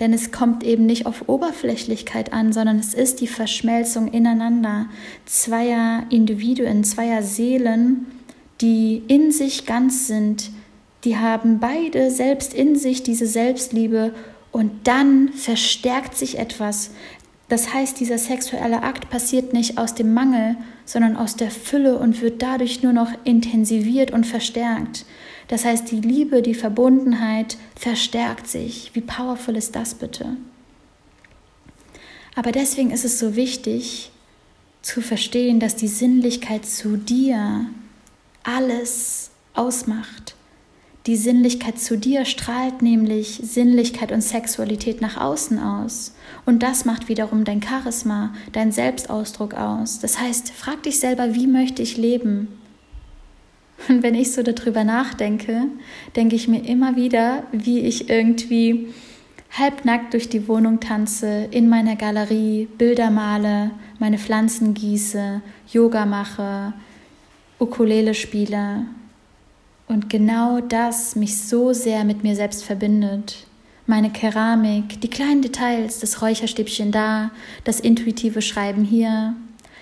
Denn 0.00 0.12
es 0.12 0.32
kommt 0.32 0.64
eben 0.64 0.86
nicht 0.86 1.06
auf 1.06 1.28
Oberflächlichkeit 1.28 2.32
an, 2.32 2.52
sondern 2.52 2.78
es 2.78 2.94
ist 2.94 3.20
die 3.20 3.26
Verschmelzung 3.26 4.08
ineinander 4.08 4.86
zweier 5.26 6.04
Individuen, 6.08 6.84
zweier 6.84 7.22
Seelen, 7.22 8.06
die 8.60 9.02
in 9.08 9.32
sich 9.32 9.66
ganz 9.66 10.06
sind. 10.06 10.50
Die 11.04 11.16
haben 11.16 11.60
beide 11.60 12.10
selbst 12.10 12.52
in 12.52 12.76
sich 12.76 13.02
diese 13.02 13.26
Selbstliebe 13.26 14.14
und 14.52 14.86
dann 14.86 15.32
verstärkt 15.32 16.16
sich 16.16 16.38
etwas. 16.38 16.90
Das 17.48 17.72
heißt, 17.72 17.98
dieser 17.98 18.18
sexuelle 18.18 18.82
Akt 18.82 19.10
passiert 19.10 19.52
nicht 19.52 19.78
aus 19.78 19.94
dem 19.94 20.14
Mangel, 20.14 20.56
sondern 20.84 21.16
aus 21.16 21.36
der 21.36 21.50
Fülle 21.50 21.98
und 21.98 22.20
wird 22.20 22.42
dadurch 22.42 22.82
nur 22.82 22.92
noch 22.92 23.10
intensiviert 23.24 24.12
und 24.12 24.26
verstärkt. 24.26 25.04
Das 25.48 25.64
heißt, 25.64 25.90
die 25.90 26.00
Liebe, 26.00 26.42
die 26.42 26.54
Verbundenheit 26.54 27.56
verstärkt 27.74 28.46
sich. 28.46 28.92
Wie 28.94 29.00
powerful 29.00 29.56
ist 29.56 29.74
das 29.74 29.94
bitte? 29.94 30.36
Aber 32.36 32.52
deswegen 32.52 32.92
ist 32.92 33.04
es 33.04 33.18
so 33.18 33.34
wichtig 33.34 34.12
zu 34.82 35.00
verstehen, 35.00 35.58
dass 35.58 35.74
die 35.74 35.88
Sinnlichkeit 35.88 36.64
zu 36.64 36.96
dir 36.96 37.66
alles 38.42 39.30
ausmacht. 39.54 40.34
Die 41.06 41.16
Sinnlichkeit 41.16 41.78
zu 41.78 41.96
dir 41.96 42.26
strahlt 42.26 42.82
nämlich 42.82 43.40
Sinnlichkeit 43.42 44.12
und 44.12 44.20
Sexualität 44.20 45.00
nach 45.00 45.16
außen 45.16 45.58
aus. 45.58 46.14
Und 46.44 46.62
das 46.62 46.84
macht 46.84 47.08
wiederum 47.08 47.44
dein 47.44 47.62
Charisma, 47.62 48.34
dein 48.52 48.70
Selbstausdruck 48.70 49.54
aus. 49.54 49.98
Das 49.98 50.20
heißt, 50.20 50.50
frag 50.50 50.82
dich 50.82 51.00
selber, 51.00 51.34
wie 51.34 51.46
möchte 51.46 51.80
ich 51.80 51.96
leben? 51.96 52.48
Und 53.88 54.02
wenn 54.02 54.14
ich 54.14 54.32
so 54.32 54.42
darüber 54.42 54.84
nachdenke, 54.84 55.68
denke 56.16 56.36
ich 56.36 56.48
mir 56.48 56.66
immer 56.66 56.96
wieder, 56.96 57.44
wie 57.50 57.80
ich 57.80 58.10
irgendwie 58.10 58.88
halbnackt 59.58 60.12
durch 60.12 60.28
die 60.28 60.46
Wohnung 60.48 60.80
tanze, 60.80 61.48
in 61.50 61.68
meiner 61.68 61.96
Galerie 61.96 62.68
Bilder 62.78 63.10
male, 63.10 63.70
meine 63.98 64.18
Pflanzen 64.18 64.74
gieße, 64.74 65.40
Yoga 65.72 66.04
mache, 66.04 66.74
Ukulele 67.60 68.14
spiele, 68.14 68.86
und 69.90 70.08
genau 70.08 70.60
das 70.60 71.16
mich 71.16 71.36
so 71.36 71.72
sehr 71.72 72.04
mit 72.04 72.22
mir 72.22 72.36
selbst 72.36 72.62
verbindet. 72.62 73.44
Meine 73.86 74.10
Keramik, 74.10 75.00
die 75.00 75.10
kleinen 75.10 75.42
Details, 75.42 75.98
das 75.98 76.22
Räucherstäbchen 76.22 76.92
da, 76.92 77.32
das 77.64 77.80
intuitive 77.80 78.40
Schreiben 78.40 78.84
hier. 78.84 79.34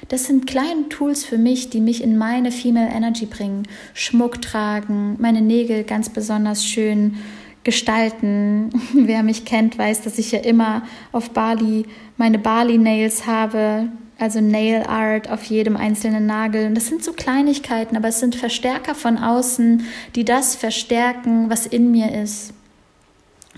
Das 0.09 0.25
sind 0.25 0.47
kleine 0.47 0.89
Tools 0.89 1.27
für 1.27 1.37
mich, 1.37 1.69
die 1.69 1.83
mich 1.83 2.03
in 2.03 2.17
meine 2.17 2.53
Female 2.53 2.89
Energy 2.89 3.27
bringen. 3.27 3.69
Schmuck 3.93 4.41
tragen, 4.41 5.17
meine 5.21 5.43
Nägel 5.43 5.85
ganz 5.85 6.09
besonders 6.09 6.65
schön 6.65 7.19
gestalten. 7.63 8.71
Wer 8.95 9.23
mich 9.23 9.45
kennt, 9.45 9.77
weiß, 9.77 10.01
dass 10.01 10.19
ich 10.19 10.33
ja 10.33 10.39
immer 10.39 10.85
auf 11.13 11.33
Bali 11.33 11.85
meine 12.17 12.39
Bali 12.39 12.79
Nails 12.79 13.27
habe, 13.27 13.91
also 14.19 14.41
Nail 14.41 14.83
Art 14.83 15.31
auf 15.31 15.45
jedem 15.45 15.77
einzelnen 15.77 16.27
Nagel. 16.27 16.67
Und 16.67 16.75
das 16.75 16.89
sind 16.89 17.05
so 17.05 17.13
Kleinigkeiten, 17.13 17.97
aber 17.97 18.09
es 18.09 18.21
sind 18.21 18.35
Verstärker 18.35 18.95
von 18.95 19.17
außen, 19.17 19.85
die 20.17 20.25
das 20.25 20.57
verstärken, 20.57 21.49
was 21.49 21.67
in 21.67 21.91
mir 21.91 22.13
ist. 22.21 22.53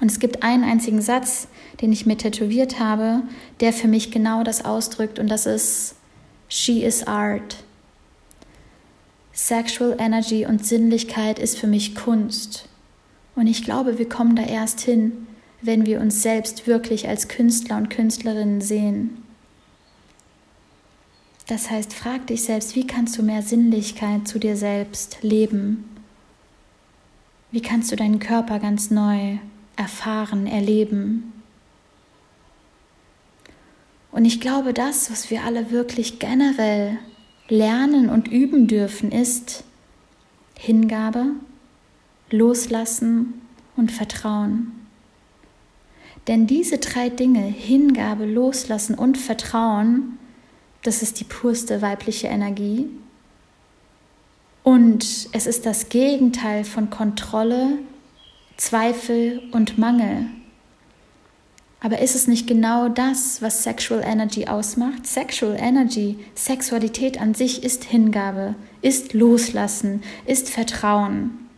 Und 0.00 0.10
es 0.10 0.18
gibt 0.18 0.42
einen 0.42 0.64
einzigen 0.64 1.02
Satz, 1.02 1.48
den 1.80 1.92
ich 1.92 2.06
mir 2.06 2.16
tätowiert 2.16 2.78
habe, 2.78 3.22
der 3.60 3.72
für 3.72 3.88
mich 3.88 4.10
genau 4.10 4.42
das 4.42 4.64
ausdrückt, 4.64 5.18
und 5.18 5.28
das 5.28 5.46
ist 5.46 5.96
She 6.48 6.82
is 6.82 7.06
Art. 7.06 7.64
Sexual 9.32 9.96
Energy 9.98 10.44
und 10.44 10.66
Sinnlichkeit 10.66 11.38
ist 11.38 11.58
für 11.58 11.66
mich 11.66 11.94
Kunst. 11.94 12.68
Und 13.36 13.46
ich 13.46 13.64
glaube, 13.64 13.98
wir 13.98 14.08
kommen 14.08 14.36
da 14.36 14.42
erst 14.42 14.80
hin, 14.80 15.26
wenn 15.62 15.86
wir 15.86 16.00
uns 16.00 16.22
selbst 16.22 16.66
wirklich 16.66 17.08
als 17.08 17.28
Künstler 17.28 17.76
und 17.76 17.88
Künstlerinnen 17.88 18.60
sehen. 18.60 19.22
Das 21.50 21.68
heißt, 21.68 21.94
frag 21.94 22.28
dich 22.28 22.44
selbst, 22.44 22.76
wie 22.76 22.86
kannst 22.86 23.18
du 23.18 23.24
mehr 23.24 23.42
Sinnlichkeit 23.42 24.28
zu 24.28 24.38
dir 24.38 24.56
selbst 24.56 25.18
leben? 25.22 25.84
Wie 27.50 27.60
kannst 27.60 27.90
du 27.90 27.96
deinen 27.96 28.20
Körper 28.20 28.60
ganz 28.60 28.92
neu 28.92 29.38
erfahren, 29.74 30.46
erleben? 30.46 31.32
Und 34.12 34.26
ich 34.26 34.40
glaube, 34.40 34.72
das, 34.72 35.10
was 35.10 35.28
wir 35.32 35.42
alle 35.42 35.72
wirklich 35.72 36.20
generell 36.20 37.00
lernen 37.48 38.10
und 38.10 38.28
üben 38.28 38.68
dürfen, 38.68 39.10
ist 39.10 39.64
Hingabe, 40.56 41.32
Loslassen 42.30 43.42
und 43.74 43.90
Vertrauen. 43.90 44.70
Denn 46.28 46.46
diese 46.46 46.78
drei 46.78 47.08
Dinge, 47.08 47.42
Hingabe, 47.42 48.24
Loslassen 48.24 48.94
und 48.94 49.18
Vertrauen, 49.18 50.16
das 50.82 51.02
ist 51.02 51.20
die 51.20 51.24
purste 51.24 51.82
weibliche 51.82 52.28
Energie. 52.28 52.86
Und 54.62 55.28
es 55.32 55.46
ist 55.46 55.66
das 55.66 55.88
Gegenteil 55.88 56.64
von 56.64 56.90
Kontrolle, 56.90 57.78
Zweifel 58.56 59.42
und 59.52 59.78
Mangel. 59.78 60.26
Aber 61.82 62.00
ist 62.00 62.14
es 62.14 62.26
nicht 62.26 62.46
genau 62.46 62.90
das, 62.90 63.40
was 63.40 63.62
Sexual 63.62 64.02
Energy 64.04 64.46
ausmacht? 64.46 65.06
Sexual 65.06 65.56
Energy, 65.58 66.18
Sexualität 66.34 67.18
an 67.18 67.32
sich 67.32 67.62
ist 67.64 67.84
Hingabe, 67.84 68.54
ist 68.82 69.14
Loslassen, 69.14 70.02
ist 70.26 70.50
Vertrauen. 70.50 71.49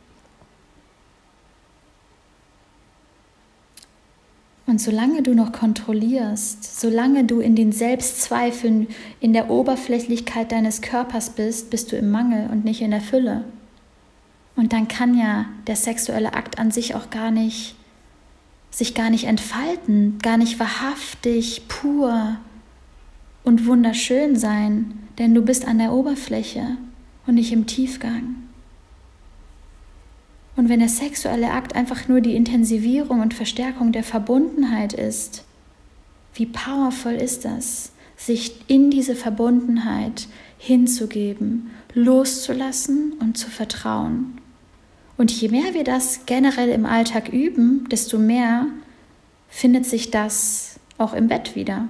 Und 4.73 4.79
solange 4.79 5.21
du 5.23 5.35
noch 5.35 5.53
kontrollierst, 5.53 6.81
solange 6.81 7.25
du 7.25 7.41
in 7.41 7.55
den 7.55 7.73
Selbstzweifeln, 7.73 8.87
in 9.21 9.35
der 9.35 9.51
Oberflächlichkeit 9.51 10.51
deines 10.51 10.81
Körpers 10.81 11.29
bist, 11.29 11.69
bist 11.69 11.93
du 11.93 11.97
im 11.97 12.11
Mangel 12.11 12.49
und 12.51 12.65
nicht 12.65 12.81
in 12.81 12.91
der 12.91 13.03
Fülle. 13.03 13.45
Und 14.57 14.73
dann 14.73 14.89
kann 14.89 15.15
ja 15.15 15.45
der 15.67 15.77
sexuelle 15.77 16.33
Akt 16.33 16.59
an 16.59 16.71
sich 16.71 16.95
auch 16.95 17.11
gar 17.11 17.31
nicht 17.31 17.77
sich 18.71 18.95
gar 18.95 19.11
nicht 19.11 19.25
entfalten, 19.25 20.19
gar 20.23 20.39
nicht 20.39 20.59
wahrhaftig, 20.59 21.69
pur 21.69 22.39
und 23.45 23.67
wunderschön 23.67 24.37
sein, 24.37 25.01
denn 25.19 25.35
du 25.35 25.43
bist 25.43 25.67
an 25.69 25.77
der 25.77 25.93
Oberfläche 25.93 26.79
und 27.27 27.35
nicht 27.35 27.53
im 27.53 27.67
Tiefgang. 27.67 28.37
Und 30.57 30.69
wenn 30.69 30.81
der 30.81 30.89
sexuelle 30.89 31.51
Akt 31.51 31.75
einfach 31.75 32.09
nur 32.09 32.21
die 32.21 32.37
Intensivierung 32.37 33.21
und 33.21 33.35
Verstärkung 33.35 33.93
der 33.93 34.05
Verbundenheit 34.05 34.93
ist, 34.93 35.45
wie 36.35 36.47
powerful 36.47 37.13
ist 37.13 37.45
das, 37.45 37.93
sich 38.17 38.55
in 38.69 38.91
diese 38.91 39.17
Verbundenheit 39.17 40.29
hinzugeben, 40.59 41.71
loszulassen 41.95 43.15
und 43.21 43.37
zu 43.37 43.51
vertrauen. 43.51 44.39
Und 45.17 45.31
je 45.31 45.49
mehr 45.49 45.75
wir 45.75 45.85
das 45.85 46.27
generell 46.27 46.71
im 46.71 46.87
Alltag 46.87 47.29
üben, 47.33 47.89
desto 47.91 48.19
mehr 48.19 48.67
findet 49.49 49.87
sich 49.87 50.11
das 50.11 50.81
auch 50.99 51.15
im 51.15 51.29
Bett 51.29 51.57
wieder. 51.57 51.89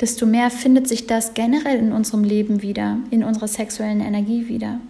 Desto 0.00 0.26
mehr 0.26 0.50
findet 0.50 0.88
sich 0.88 1.06
das 1.06 1.34
generell 1.34 1.78
in 1.78 1.92
unserem 1.92 2.24
Leben 2.24 2.62
wieder, 2.62 2.98
in 3.10 3.24
unserer 3.24 3.48
sexuellen 3.48 4.00
Energie 4.00 4.48
wieder. 4.48 4.80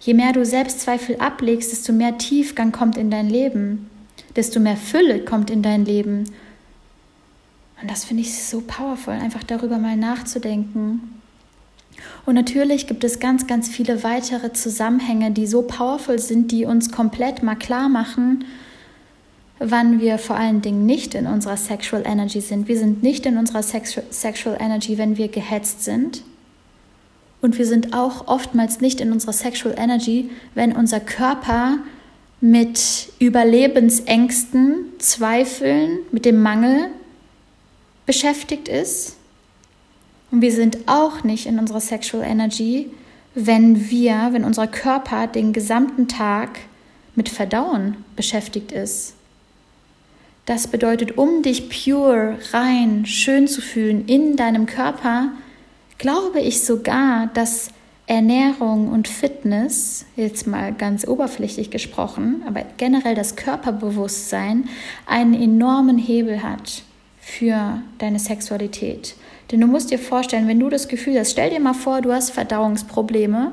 Je 0.00 0.14
mehr 0.14 0.32
du 0.32 0.44
Selbstzweifel 0.44 1.16
ablegst, 1.16 1.72
desto 1.72 1.92
mehr 1.92 2.18
Tiefgang 2.18 2.72
kommt 2.72 2.96
in 2.96 3.10
dein 3.10 3.28
Leben, 3.28 3.90
desto 4.36 4.60
mehr 4.60 4.76
Fülle 4.76 5.24
kommt 5.24 5.50
in 5.50 5.62
dein 5.62 5.84
Leben. 5.84 6.24
Und 7.80 7.90
das 7.90 8.04
finde 8.04 8.22
ich 8.22 8.42
so 8.42 8.62
powerful, 8.66 9.14
einfach 9.14 9.42
darüber 9.44 9.78
mal 9.78 9.96
nachzudenken. 9.96 11.20
Und 12.26 12.34
natürlich 12.34 12.86
gibt 12.86 13.02
es 13.02 13.18
ganz, 13.18 13.46
ganz 13.46 13.68
viele 13.68 14.04
weitere 14.04 14.52
Zusammenhänge, 14.52 15.32
die 15.32 15.46
so 15.46 15.62
powerful 15.62 16.18
sind, 16.18 16.52
die 16.52 16.64
uns 16.64 16.92
komplett 16.92 17.42
mal 17.42 17.56
klar 17.56 17.88
machen, 17.88 18.44
wann 19.58 20.00
wir 20.00 20.18
vor 20.18 20.36
allen 20.36 20.62
Dingen 20.62 20.86
nicht 20.86 21.14
in 21.14 21.26
unserer 21.26 21.56
Sexual 21.56 22.04
Energy 22.06 22.40
sind. 22.40 22.68
Wir 22.68 22.78
sind 22.78 23.02
nicht 23.02 23.26
in 23.26 23.36
unserer 23.36 23.62
Sexual 23.62 24.56
Energy, 24.60 24.98
wenn 24.98 25.16
wir 25.16 25.28
gehetzt 25.28 25.82
sind. 25.82 26.22
Und 27.40 27.58
wir 27.58 27.66
sind 27.66 27.94
auch 27.94 28.26
oftmals 28.26 28.80
nicht 28.80 29.00
in 29.00 29.12
unserer 29.12 29.32
Sexual 29.32 29.74
Energy, 29.78 30.30
wenn 30.54 30.72
unser 30.72 31.00
Körper 31.00 31.78
mit 32.40 33.08
Überlebensängsten, 33.18 34.86
Zweifeln, 34.98 36.00
mit 36.12 36.24
dem 36.24 36.42
Mangel 36.42 36.88
beschäftigt 38.06 38.68
ist. 38.68 39.16
Und 40.30 40.42
wir 40.42 40.52
sind 40.52 40.78
auch 40.86 41.24
nicht 41.24 41.46
in 41.46 41.58
unserer 41.58 41.80
Sexual 41.80 42.24
Energy, 42.24 42.90
wenn 43.34 43.88
wir, 43.90 44.28
wenn 44.32 44.44
unser 44.44 44.66
Körper 44.66 45.26
den 45.26 45.52
gesamten 45.52 46.08
Tag 46.08 46.58
mit 47.14 47.28
Verdauen 47.28 47.96
beschäftigt 48.16 48.72
ist. 48.72 49.14
Das 50.44 50.66
bedeutet, 50.66 51.18
um 51.18 51.42
dich 51.42 51.68
pure, 51.68 52.38
rein, 52.52 53.04
schön 53.04 53.48
zu 53.48 53.60
fühlen 53.60 54.06
in 54.06 54.36
deinem 54.36 54.66
Körper, 54.66 55.32
glaube 55.98 56.40
ich 56.40 56.64
sogar, 56.64 57.28
dass 57.34 57.70
Ernährung 58.06 58.88
und 58.88 59.06
Fitness, 59.06 60.06
jetzt 60.16 60.46
mal 60.46 60.72
ganz 60.72 61.06
oberflächlich 61.06 61.70
gesprochen, 61.70 62.42
aber 62.46 62.64
generell 62.78 63.14
das 63.14 63.36
Körperbewusstsein 63.36 64.68
einen 65.06 65.34
enormen 65.34 65.98
Hebel 65.98 66.42
hat 66.42 66.84
für 67.20 67.82
deine 67.98 68.18
Sexualität. 68.18 69.14
Denn 69.52 69.60
du 69.60 69.66
musst 69.66 69.90
dir 69.90 69.98
vorstellen, 69.98 70.48
wenn 70.48 70.60
du 70.60 70.70
das 70.70 70.88
Gefühl 70.88 71.18
hast, 71.18 71.32
stell 71.32 71.50
dir 71.50 71.60
mal 71.60 71.74
vor, 71.74 72.00
du 72.00 72.12
hast 72.12 72.30
Verdauungsprobleme. 72.30 73.52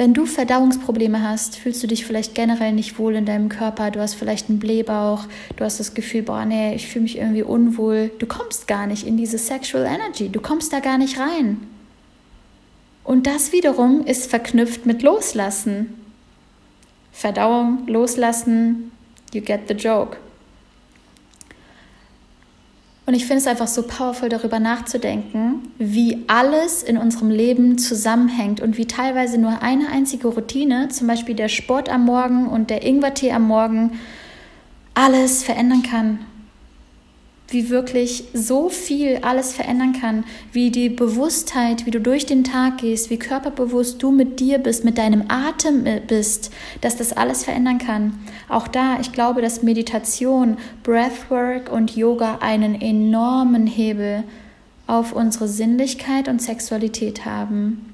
Wenn 0.00 0.14
du 0.14 0.24
Verdauungsprobleme 0.24 1.22
hast, 1.22 1.56
fühlst 1.56 1.82
du 1.82 1.86
dich 1.86 2.06
vielleicht 2.06 2.34
generell 2.34 2.72
nicht 2.72 2.98
wohl 2.98 3.16
in 3.16 3.26
deinem 3.26 3.50
Körper, 3.50 3.90
du 3.90 4.00
hast 4.00 4.14
vielleicht 4.14 4.48
einen 4.48 4.58
Blähbauch, 4.58 5.26
du 5.56 5.62
hast 5.62 5.78
das 5.78 5.92
Gefühl, 5.92 6.22
boah, 6.22 6.46
nee, 6.46 6.74
ich 6.74 6.88
fühle 6.88 7.02
mich 7.02 7.18
irgendwie 7.18 7.42
unwohl. 7.42 8.10
Du 8.18 8.24
kommst 8.24 8.66
gar 8.66 8.86
nicht 8.86 9.06
in 9.06 9.18
diese 9.18 9.36
Sexual 9.36 9.84
Energy, 9.84 10.30
du 10.30 10.40
kommst 10.40 10.72
da 10.72 10.80
gar 10.80 10.96
nicht 10.96 11.18
rein. 11.18 11.68
Und 13.04 13.26
das 13.26 13.52
wiederum 13.52 14.06
ist 14.06 14.30
verknüpft 14.30 14.86
mit 14.86 15.02
Loslassen. 15.02 15.92
Verdauung, 17.12 17.86
Loslassen, 17.86 18.92
you 19.34 19.42
get 19.42 19.68
the 19.68 19.74
joke. 19.74 20.16
Und 23.10 23.16
ich 23.16 23.26
finde 23.26 23.38
es 23.38 23.48
einfach 23.48 23.66
so 23.66 23.82
powerful, 23.82 24.28
darüber 24.28 24.60
nachzudenken, 24.60 25.72
wie 25.78 26.22
alles 26.28 26.84
in 26.84 26.96
unserem 26.96 27.28
Leben 27.28 27.76
zusammenhängt 27.76 28.60
und 28.60 28.76
wie 28.76 28.86
teilweise 28.86 29.36
nur 29.36 29.62
eine 29.62 29.88
einzige 29.88 30.28
Routine, 30.28 30.90
zum 30.90 31.08
Beispiel 31.08 31.34
der 31.34 31.48
Sport 31.48 31.88
am 31.88 32.04
Morgen 32.04 32.46
und 32.46 32.70
der 32.70 32.86
Ingwertee 32.86 33.32
am 33.32 33.48
Morgen, 33.48 33.98
alles 34.94 35.42
verändern 35.42 35.82
kann 35.82 36.20
wie 37.50 37.68
wirklich 37.68 38.24
so 38.32 38.68
viel 38.68 39.18
alles 39.22 39.52
verändern 39.52 39.92
kann, 39.92 40.24
wie 40.52 40.70
die 40.70 40.88
Bewusstheit, 40.88 41.84
wie 41.84 41.90
du 41.90 42.00
durch 42.00 42.24
den 42.24 42.44
Tag 42.44 42.78
gehst, 42.78 43.10
wie 43.10 43.18
körperbewusst 43.18 44.02
du 44.02 44.12
mit 44.12 44.38
dir 44.40 44.58
bist, 44.58 44.84
mit 44.84 44.98
deinem 44.98 45.24
Atem 45.28 45.84
bist, 46.06 46.52
dass 46.80 46.96
das 46.96 47.12
alles 47.12 47.44
verändern 47.44 47.78
kann. 47.78 48.18
Auch 48.48 48.68
da, 48.68 48.98
ich 49.00 49.12
glaube, 49.12 49.42
dass 49.42 49.62
Meditation, 49.62 50.58
Breathwork 50.84 51.72
und 51.72 51.96
Yoga 51.96 52.38
einen 52.40 52.80
enormen 52.80 53.66
Hebel 53.66 54.24
auf 54.86 55.12
unsere 55.12 55.48
Sinnlichkeit 55.48 56.28
und 56.28 56.40
Sexualität 56.40 57.24
haben. 57.24 57.90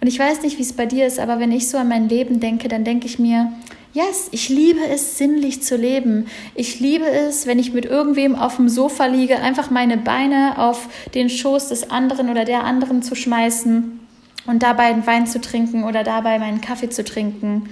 Und 0.00 0.08
ich 0.08 0.18
weiß 0.18 0.42
nicht, 0.42 0.58
wie 0.58 0.62
es 0.62 0.72
bei 0.72 0.86
dir 0.86 1.06
ist, 1.06 1.20
aber 1.20 1.38
wenn 1.38 1.52
ich 1.52 1.68
so 1.68 1.78
an 1.78 1.88
mein 1.88 2.08
Leben 2.08 2.40
denke, 2.40 2.66
dann 2.68 2.82
denke 2.82 3.06
ich 3.06 3.20
mir, 3.20 3.52
Yes, 3.94 4.28
ich 4.30 4.48
liebe 4.48 4.80
es, 4.88 5.18
sinnlich 5.18 5.62
zu 5.62 5.76
leben. 5.76 6.26
Ich 6.54 6.80
liebe 6.80 7.04
es, 7.04 7.46
wenn 7.46 7.58
ich 7.58 7.74
mit 7.74 7.84
irgendwem 7.84 8.34
auf 8.34 8.56
dem 8.56 8.70
Sofa 8.70 9.04
liege, 9.04 9.38
einfach 9.38 9.70
meine 9.70 9.98
Beine 9.98 10.54
auf 10.56 10.88
den 11.14 11.28
Schoß 11.28 11.68
des 11.68 11.90
anderen 11.90 12.30
oder 12.30 12.46
der 12.46 12.64
anderen 12.64 13.02
zu 13.02 13.14
schmeißen 13.14 14.00
und 14.46 14.62
dabei 14.62 14.84
einen 14.84 15.06
Wein 15.06 15.26
zu 15.26 15.42
trinken 15.42 15.84
oder 15.84 16.04
dabei 16.04 16.38
meinen 16.38 16.62
Kaffee 16.62 16.88
zu 16.88 17.04
trinken 17.04 17.68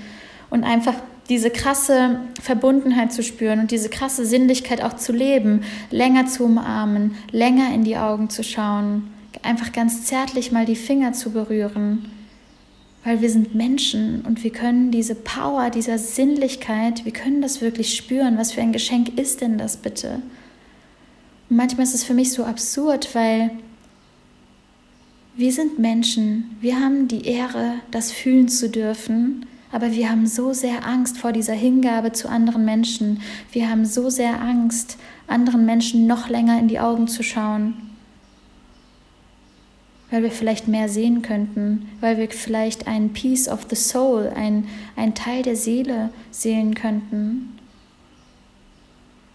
und 0.51 0.63
einfach 0.63 0.95
diese 1.31 1.49
krasse 1.49 2.21
Verbundenheit 2.43 3.15
zu 3.15 3.23
spüren 3.23 3.61
und 3.61 3.71
diese 3.71 3.89
krasse 3.89 4.27
Sinnlichkeit 4.27 4.83
auch 4.83 4.97
zu 4.97 5.13
leben, 5.13 5.63
länger 5.91 6.27
zu 6.27 6.45
umarmen, 6.45 7.15
länger 7.31 7.73
in 7.73 7.85
die 7.85 7.97
Augen 7.97 8.29
zu 8.29 8.45
schauen, 8.45 9.11
einfach 9.43 9.73
ganz 9.73 10.05
zärtlich 10.05 10.53
mal 10.53 10.67
die 10.67 10.77
Finger 10.77 11.15
zu 11.15 11.31
berühren 11.31 12.20
weil 13.05 13.21
wir 13.23 13.31
sind 13.31 13.55
Menschen 13.55 14.23
und 14.23 14.45
wir 14.45 14.51
können 14.51 14.91
diese 14.91 15.15
Power, 15.15 15.71
dieser 15.71 15.99
Sinnlichkeit, 15.99 17.05
wir 17.05 17.13
können 17.13 17.41
das 17.41 17.61
wirklich 17.61 17.97
spüren. 17.97 18.37
Was 18.37 18.53
für 18.53 18.61
ein 18.61 18.73
Geschenk 18.73 19.19
ist 19.19 19.41
denn 19.41 19.57
das 19.57 19.79
bitte? 19.79 20.21
Und 21.49 21.57
manchmal 21.57 21.85
ist 21.85 21.95
es 21.95 22.05
für 22.05 22.15
mich 22.15 22.33
so 22.33 22.45
absurd, 22.45 23.15
weil 23.15 23.51
wir 25.37 25.53
sind 25.53 25.79
Menschen, 25.79 26.57
wir 26.61 26.79
haben 26.79 27.09
die 27.09 27.25
Ehre, 27.25 27.75
das 27.91 28.13
fühlen 28.13 28.49
zu 28.49 28.69
dürfen, 28.69 29.47
aber 29.73 29.93
wir 29.93 30.11
haben 30.11 30.27
so 30.27 30.53
sehr 30.53 30.87
Angst 30.87 31.17
vor 31.17 31.33
dieser 31.33 31.55
Hingabe 31.55 32.13
zu 32.13 32.29
anderen 32.29 32.65
Menschen. 32.65 33.23
Wir 33.53 33.71
haben 33.71 33.87
so 33.87 34.11
sehr 34.11 34.43
Angst, 34.43 34.99
anderen 35.27 35.65
Menschen 35.65 36.07
noch 36.07 36.29
länger 36.29 36.59
in 36.59 36.69
die 36.69 36.81
Augen 36.81 37.09
zu 37.09 37.23
schauen 37.23 37.90
weil 40.11 40.23
wir 40.23 40.31
vielleicht 40.31 40.69
mehr 40.69 40.89
sehen 40.89 41.23
könnten, 41.23 41.89
weil 42.01 42.19
wir 42.19 42.29
vielleicht 42.31 42.87
ein 42.87 43.13
Piece 43.13 43.49
of 43.49 43.67
the 43.71 43.77
Soul, 43.77 44.33
ein, 44.35 44.67
ein 44.97 45.15
Teil 45.15 45.43
der 45.43 45.57
Seele 45.57 46.11
sehen 46.31 46.75
könnten, 46.75 47.57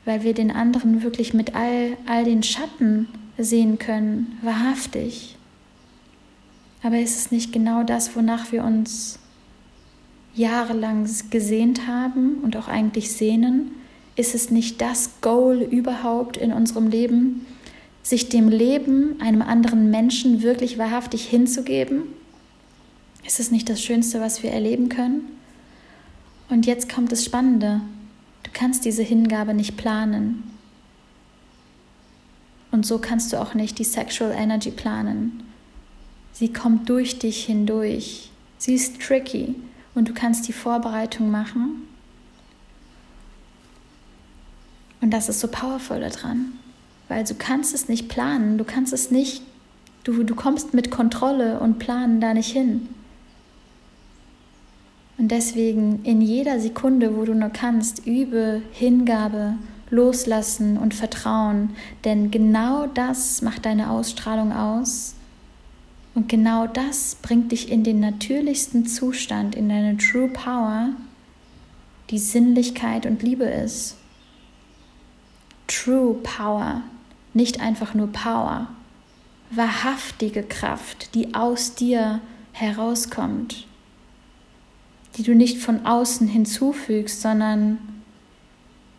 weil 0.04 0.24
wir 0.24 0.34
den 0.34 0.52
anderen 0.52 1.02
wirklich 1.02 1.34
mit 1.34 1.56
all, 1.56 1.98
all 2.06 2.26
den 2.26 2.44
Schatten 2.44 3.08
sehen 3.38 3.80
können, 3.80 4.38
wahrhaftig. 4.42 5.38
Aber 6.84 7.00
ist 7.00 7.18
es 7.18 7.32
nicht 7.32 7.52
genau 7.52 7.84
das, 7.84 8.16
wonach 8.16 8.52
wir 8.52 8.64
uns 8.64 9.18
jahrelang 10.36 11.10
gesehnt 11.30 11.88
haben 11.88 12.40
und 12.44 12.56
auch 12.58 12.68
eigentlich 12.68 13.12
sehnen? 13.12 13.72
Ist 14.16 14.36
es 14.36 14.52
nicht 14.52 14.82
das 14.82 15.22
Goal 15.22 15.62
überhaupt 15.62 16.38
in 16.38 16.54
unserem 16.54 16.88
Leben, 16.90 17.46
sich 18.06 18.30
dem 18.30 18.50
Leben, 18.50 19.20
einem 19.20 19.41
anderen 19.41 19.89
Menschen 19.89 20.41
wirklich 20.41 20.78
wahrhaftig 20.78 21.26
hinzugeben? 21.28 22.04
Ist 23.26 23.39
es 23.39 23.52
nicht 23.52 23.68
das 23.68 23.82
Schönste, 23.82 24.22
was 24.22 24.44
wir 24.44 24.52
erleben 24.52 24.89
können? 24.89 25.22
Und 26.50 26.65
jetzt 26.65 26.88
kommt 26.88 27.12
das 27.12 27.26
Spannende. 27.26 27.82
Du 28.44 28.52
kannst 28.54 28.86
diese 28.86 29.02
Hingabe 29.02 29.54
nicht 29.54 29.76
planen. 29.76 30.44
Und 32.72 32.86
so 32.86 33.00
kannst 33.00 33.34
du 33.34 33.41
auch 33.41 33.56
nicht 33.56 33.80
die 33.80 33.84
Sexual 33.84 34.32
Energy 34.32 34.70
planen. 34.70 35.44
Sie 36.32 36.54
kommt 36.54 36.88
durch 36.89 37.18
dich 37.18 37.46
hindurch. 37.46 38.30
Sie 38.60 38.76
ist 38.76 39.02
tricky 39.02 39.56
und 39.96 40.10
du 40.10 40.13
kannst 40.13 40.48
die 40.48 40.54
Vorbereitung 40.54 41.32
machen 41.32 41.86
Und 45.06 45.12
das 45.12 45.30
ist 45.30 45.39
so 45.39 45.48
powerful 45.48 46.00
daran, 46.00 46.54
weil 47.08 47.24
du 47.24 47.36
kannst 47.36 47.74
es 47.74 47.88
nicht 47.88 48.10
planen, 48.10 48.58
du 48.58 48.63
kannst 48.63 48.94
es 48.94 49.12
nicht, 49.12 49.41
du, 50.04 50.24
du 50.24 50.36
kommst 50.36 50.74
mit 50.74 50.91
Kontrolle 50.91 51.60
und 51.60 51.80
Planen 51.80 52.22
da 52.22 52.34
nicht 52.34 52.52
hin. 52.52 52.89
Und 55.18 55.30
deswegen 55.30 56.04
in 56.04 56.22
jeder 56.22 56.60
Sekunde, 56.60 57.15
wo 57.15 57.24
du 57.24 57.34
nur 57.34 57.50
kannst, 57.50 58.06
übe 58.06 58.62
Hingabe, 58.72 59.56
Loslassen 59.89 60.78
und 60.78 60.94
Vertrauen, 60.94 61.76
denn 62.04 62.32
genau 62.32 62.88
das 62.88 63.41
macht 63.41 63.65
deine 63.65 63.91
Ausstrahlung 63.91 64.52
aus 64.52 65.15
und 66.15 66.28
genau 66.28 66.65
das 66.65 67.18
bringt 67.22 67.52
dich 67.52 67.72
in 67.72 67.84
den 67.84 68.00
natürlichsten 68.00 68.88
Zustand, 68.88 69.54
in 69.54 69.70
deine 69.70 69.98
True 69.98 70.30
Power, 70.30 70.89
die 72.10 72.20
Sinnlichkeit 72.20 73.06
und 73.06 73.22
Liebe 73.22 73.46
ist. 73.46 73.98
True 75.67 76.15
Power, 76.21 76.82
nicht 77.34 77.60
einfach 77.60 77.93
nur 77.93 78.08
Power, 78.08 78.67
wahrhaftige 79.51 80.43
Kraft, 80.43 81.13
die 81.15 81.34
aus 81.34 81.75
dir 81.75 82.21
herauskommt, 82.51 83.67
die 85.17 85.23
du 85.23 85.34
nicht 85.34 85.58
von 85.58 85.86
außen 85.86 86.28
hinzufügst, 86.28 87.21
sondern 87.21 87.78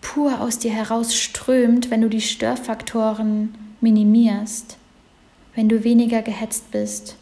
pur 0.01 0.41
aus 0.41 0.59
dir 0.59 0.73
herausströmt, 0.73 1.91
wenn 1.91 2.01
du 2.01 2.09
die 2.09 2.21
Störfaktoren 2.21 3.55
minimierst, 3.81 4.77
wenn 5.55 5.69
du 5.69 5.85
weniger 5.85 6.23
gehetzt 6.23 6.71
bist, 6.71 7.17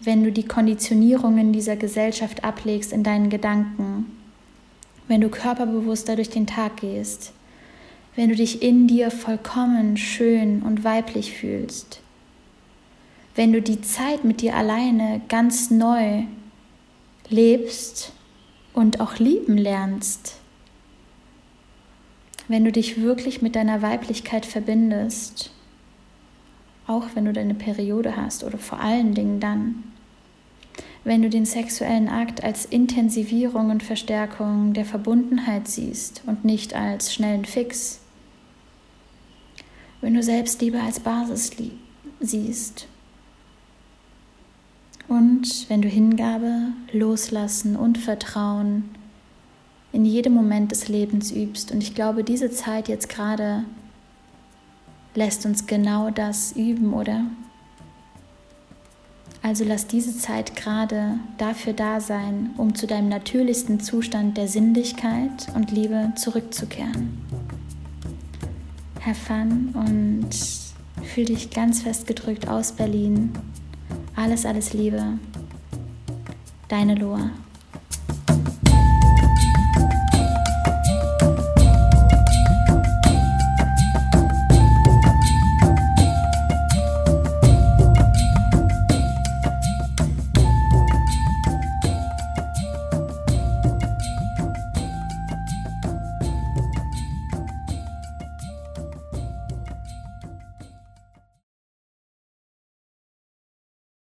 wenn 0.00 0.22
du 0.22 0.30
die 0.30 0.46
Konditionierungen 0.46 1.52
dieser 1.52 1.76
Gesellschaft 1.76 2.44
ablegst 2.44 2.92
in 2.92 3.02
deinen 3.02 3.30
Gedanken, 3.30 4.06
wenn 5.08 5.20
du 5.20 5.28
körperbewusster 5.28 6.16
durch 6.16 6.30
den 6.30 6.46
Tag 6.46 6.78
gehst, 6.78 7.32
wenn 8.16 8.30
du 8.30 8.34
dich 8.34 8.62
in 8.62 8.88
dir 8.88 9.10
vollkommen 9.10 9.98
schön 9.98 10.62
und 10.62 10.84
weiblich 10.84 11.32
fühlst, 11.34 12.00
wenn 13.34 13.52
du 13.52 13.60
die 13.60 13.82
Zeit 13.82 14.24
mit 14.24 14.40
dir 14.40 14.56
alleine 14.56 15.20
ganz 15.28 15.70
neu 15.70 16.22
lebst 17.28 18.12
und 18.72 19.00
auch 19.00 19.18
lieben 19.18 19.58
lernst. 19.58 20.36
Wenn 22.48 22.64
du 22.64 22.72
dich 22.72 23.02
wirklich 23.02 23.42
mit 23.42 23.54
deiner 23.54 23.82
Weiblichkeit 23.82 24.46
verbindest, 24.46 25.50
auch 26.86 27.08
wenn 27.14 27.26
du 27.26 27.32
deine 27.32 27.54
Periode 27.54 28.16
hast 28.16 28.44
oder 28.44 28.56
vor 28.56 28.80
allen 28.80 29.14
Dingen 29.14 29.40
dann, 29.40 29.82
wenn 31.04 31.22
du 31.22 31.28
den 31.28 31.44
sexuellen 31.44 32.08
Akt 32.08 32.42
als 32.42 32.64
Intensivierung 32.64 33.70
und 33.70 33.82
Verstärkung 33.82 34.72
der 34.72 34.84
Verbundenheit 34.84 35.68
siehst 35.68 36.22
und 36.26 36.44
nicht 36.44 36.74
als 36.74 37.12
schnellen 37.12 37.44
Fix, 37.44 38.00
wenn 40.06 40.14
du 40.14 40.22
Selbstliebe 40.22 40.80
als 40.80 41.00
Basis 41.00 41.50
siehst 42.20 42.86
und 45.08 45.68
wenn 45.68 45.82
du 45.82 45.88
Hingabe, 45.88 46.68
Loslassen 46.92 47.74
und 47.74 47.98
Vertrauen 47.98 48.84
in 49.92 50.04
jedem 50.04 50.32
Moment 50.32 50.70
des 50.70 50.86
Lebens 50.86 51.32
übst. 51.32 51.72
Und 51.72 51.82
ich 51.82 51.96
glaube, 51.96 52.22
diese 52.22 52.52
Zeit 52.52 52.86
jetzt 52.86 53.08
gerade 53.08 53.64
lässt 55.16 55.44
uns 55.44 55.66
genau 55.66 56.10
das 56.10 56.52
üben, 56.52 56.94
oder? 56.94 57.24
Also 59.42 59.64
lass 59.64 59.88
diese 59.88 60.16
Zeit 60.16 60.54
gerade 60.54 61.18
dafür 61.36 61.72
da 61.72 62.00
sein, 62.00 62.50
um 62.56 62.76
zu 62.76 62.86
deinem 62.86 63.08
natürlichsten 63.08 63.80
Zustand 63.80 64.36
der 64.36 64.46
Sinnlichkeit 64.46 65.48
und 65.56 65.72
Liebe 65.72 66.12
zurückzukehren. 66.14 67.25
Have 69.06 69.14
fun 69.14 69.72
und 69.74 70.30
fühl 71.04 71.26
dich 71.26 71.50
ganz 71.50 71.82
fest 71.82 72.08
gedrückt 72.08 72.48
aus 72.48 72.72
Berlin. 72.72 73.32
Alles, 74.16 74.44
alles 74.44 74.72
Liebe. 74.72 75.00
Deine 76.66 76.96
Loa. 76.96 77.30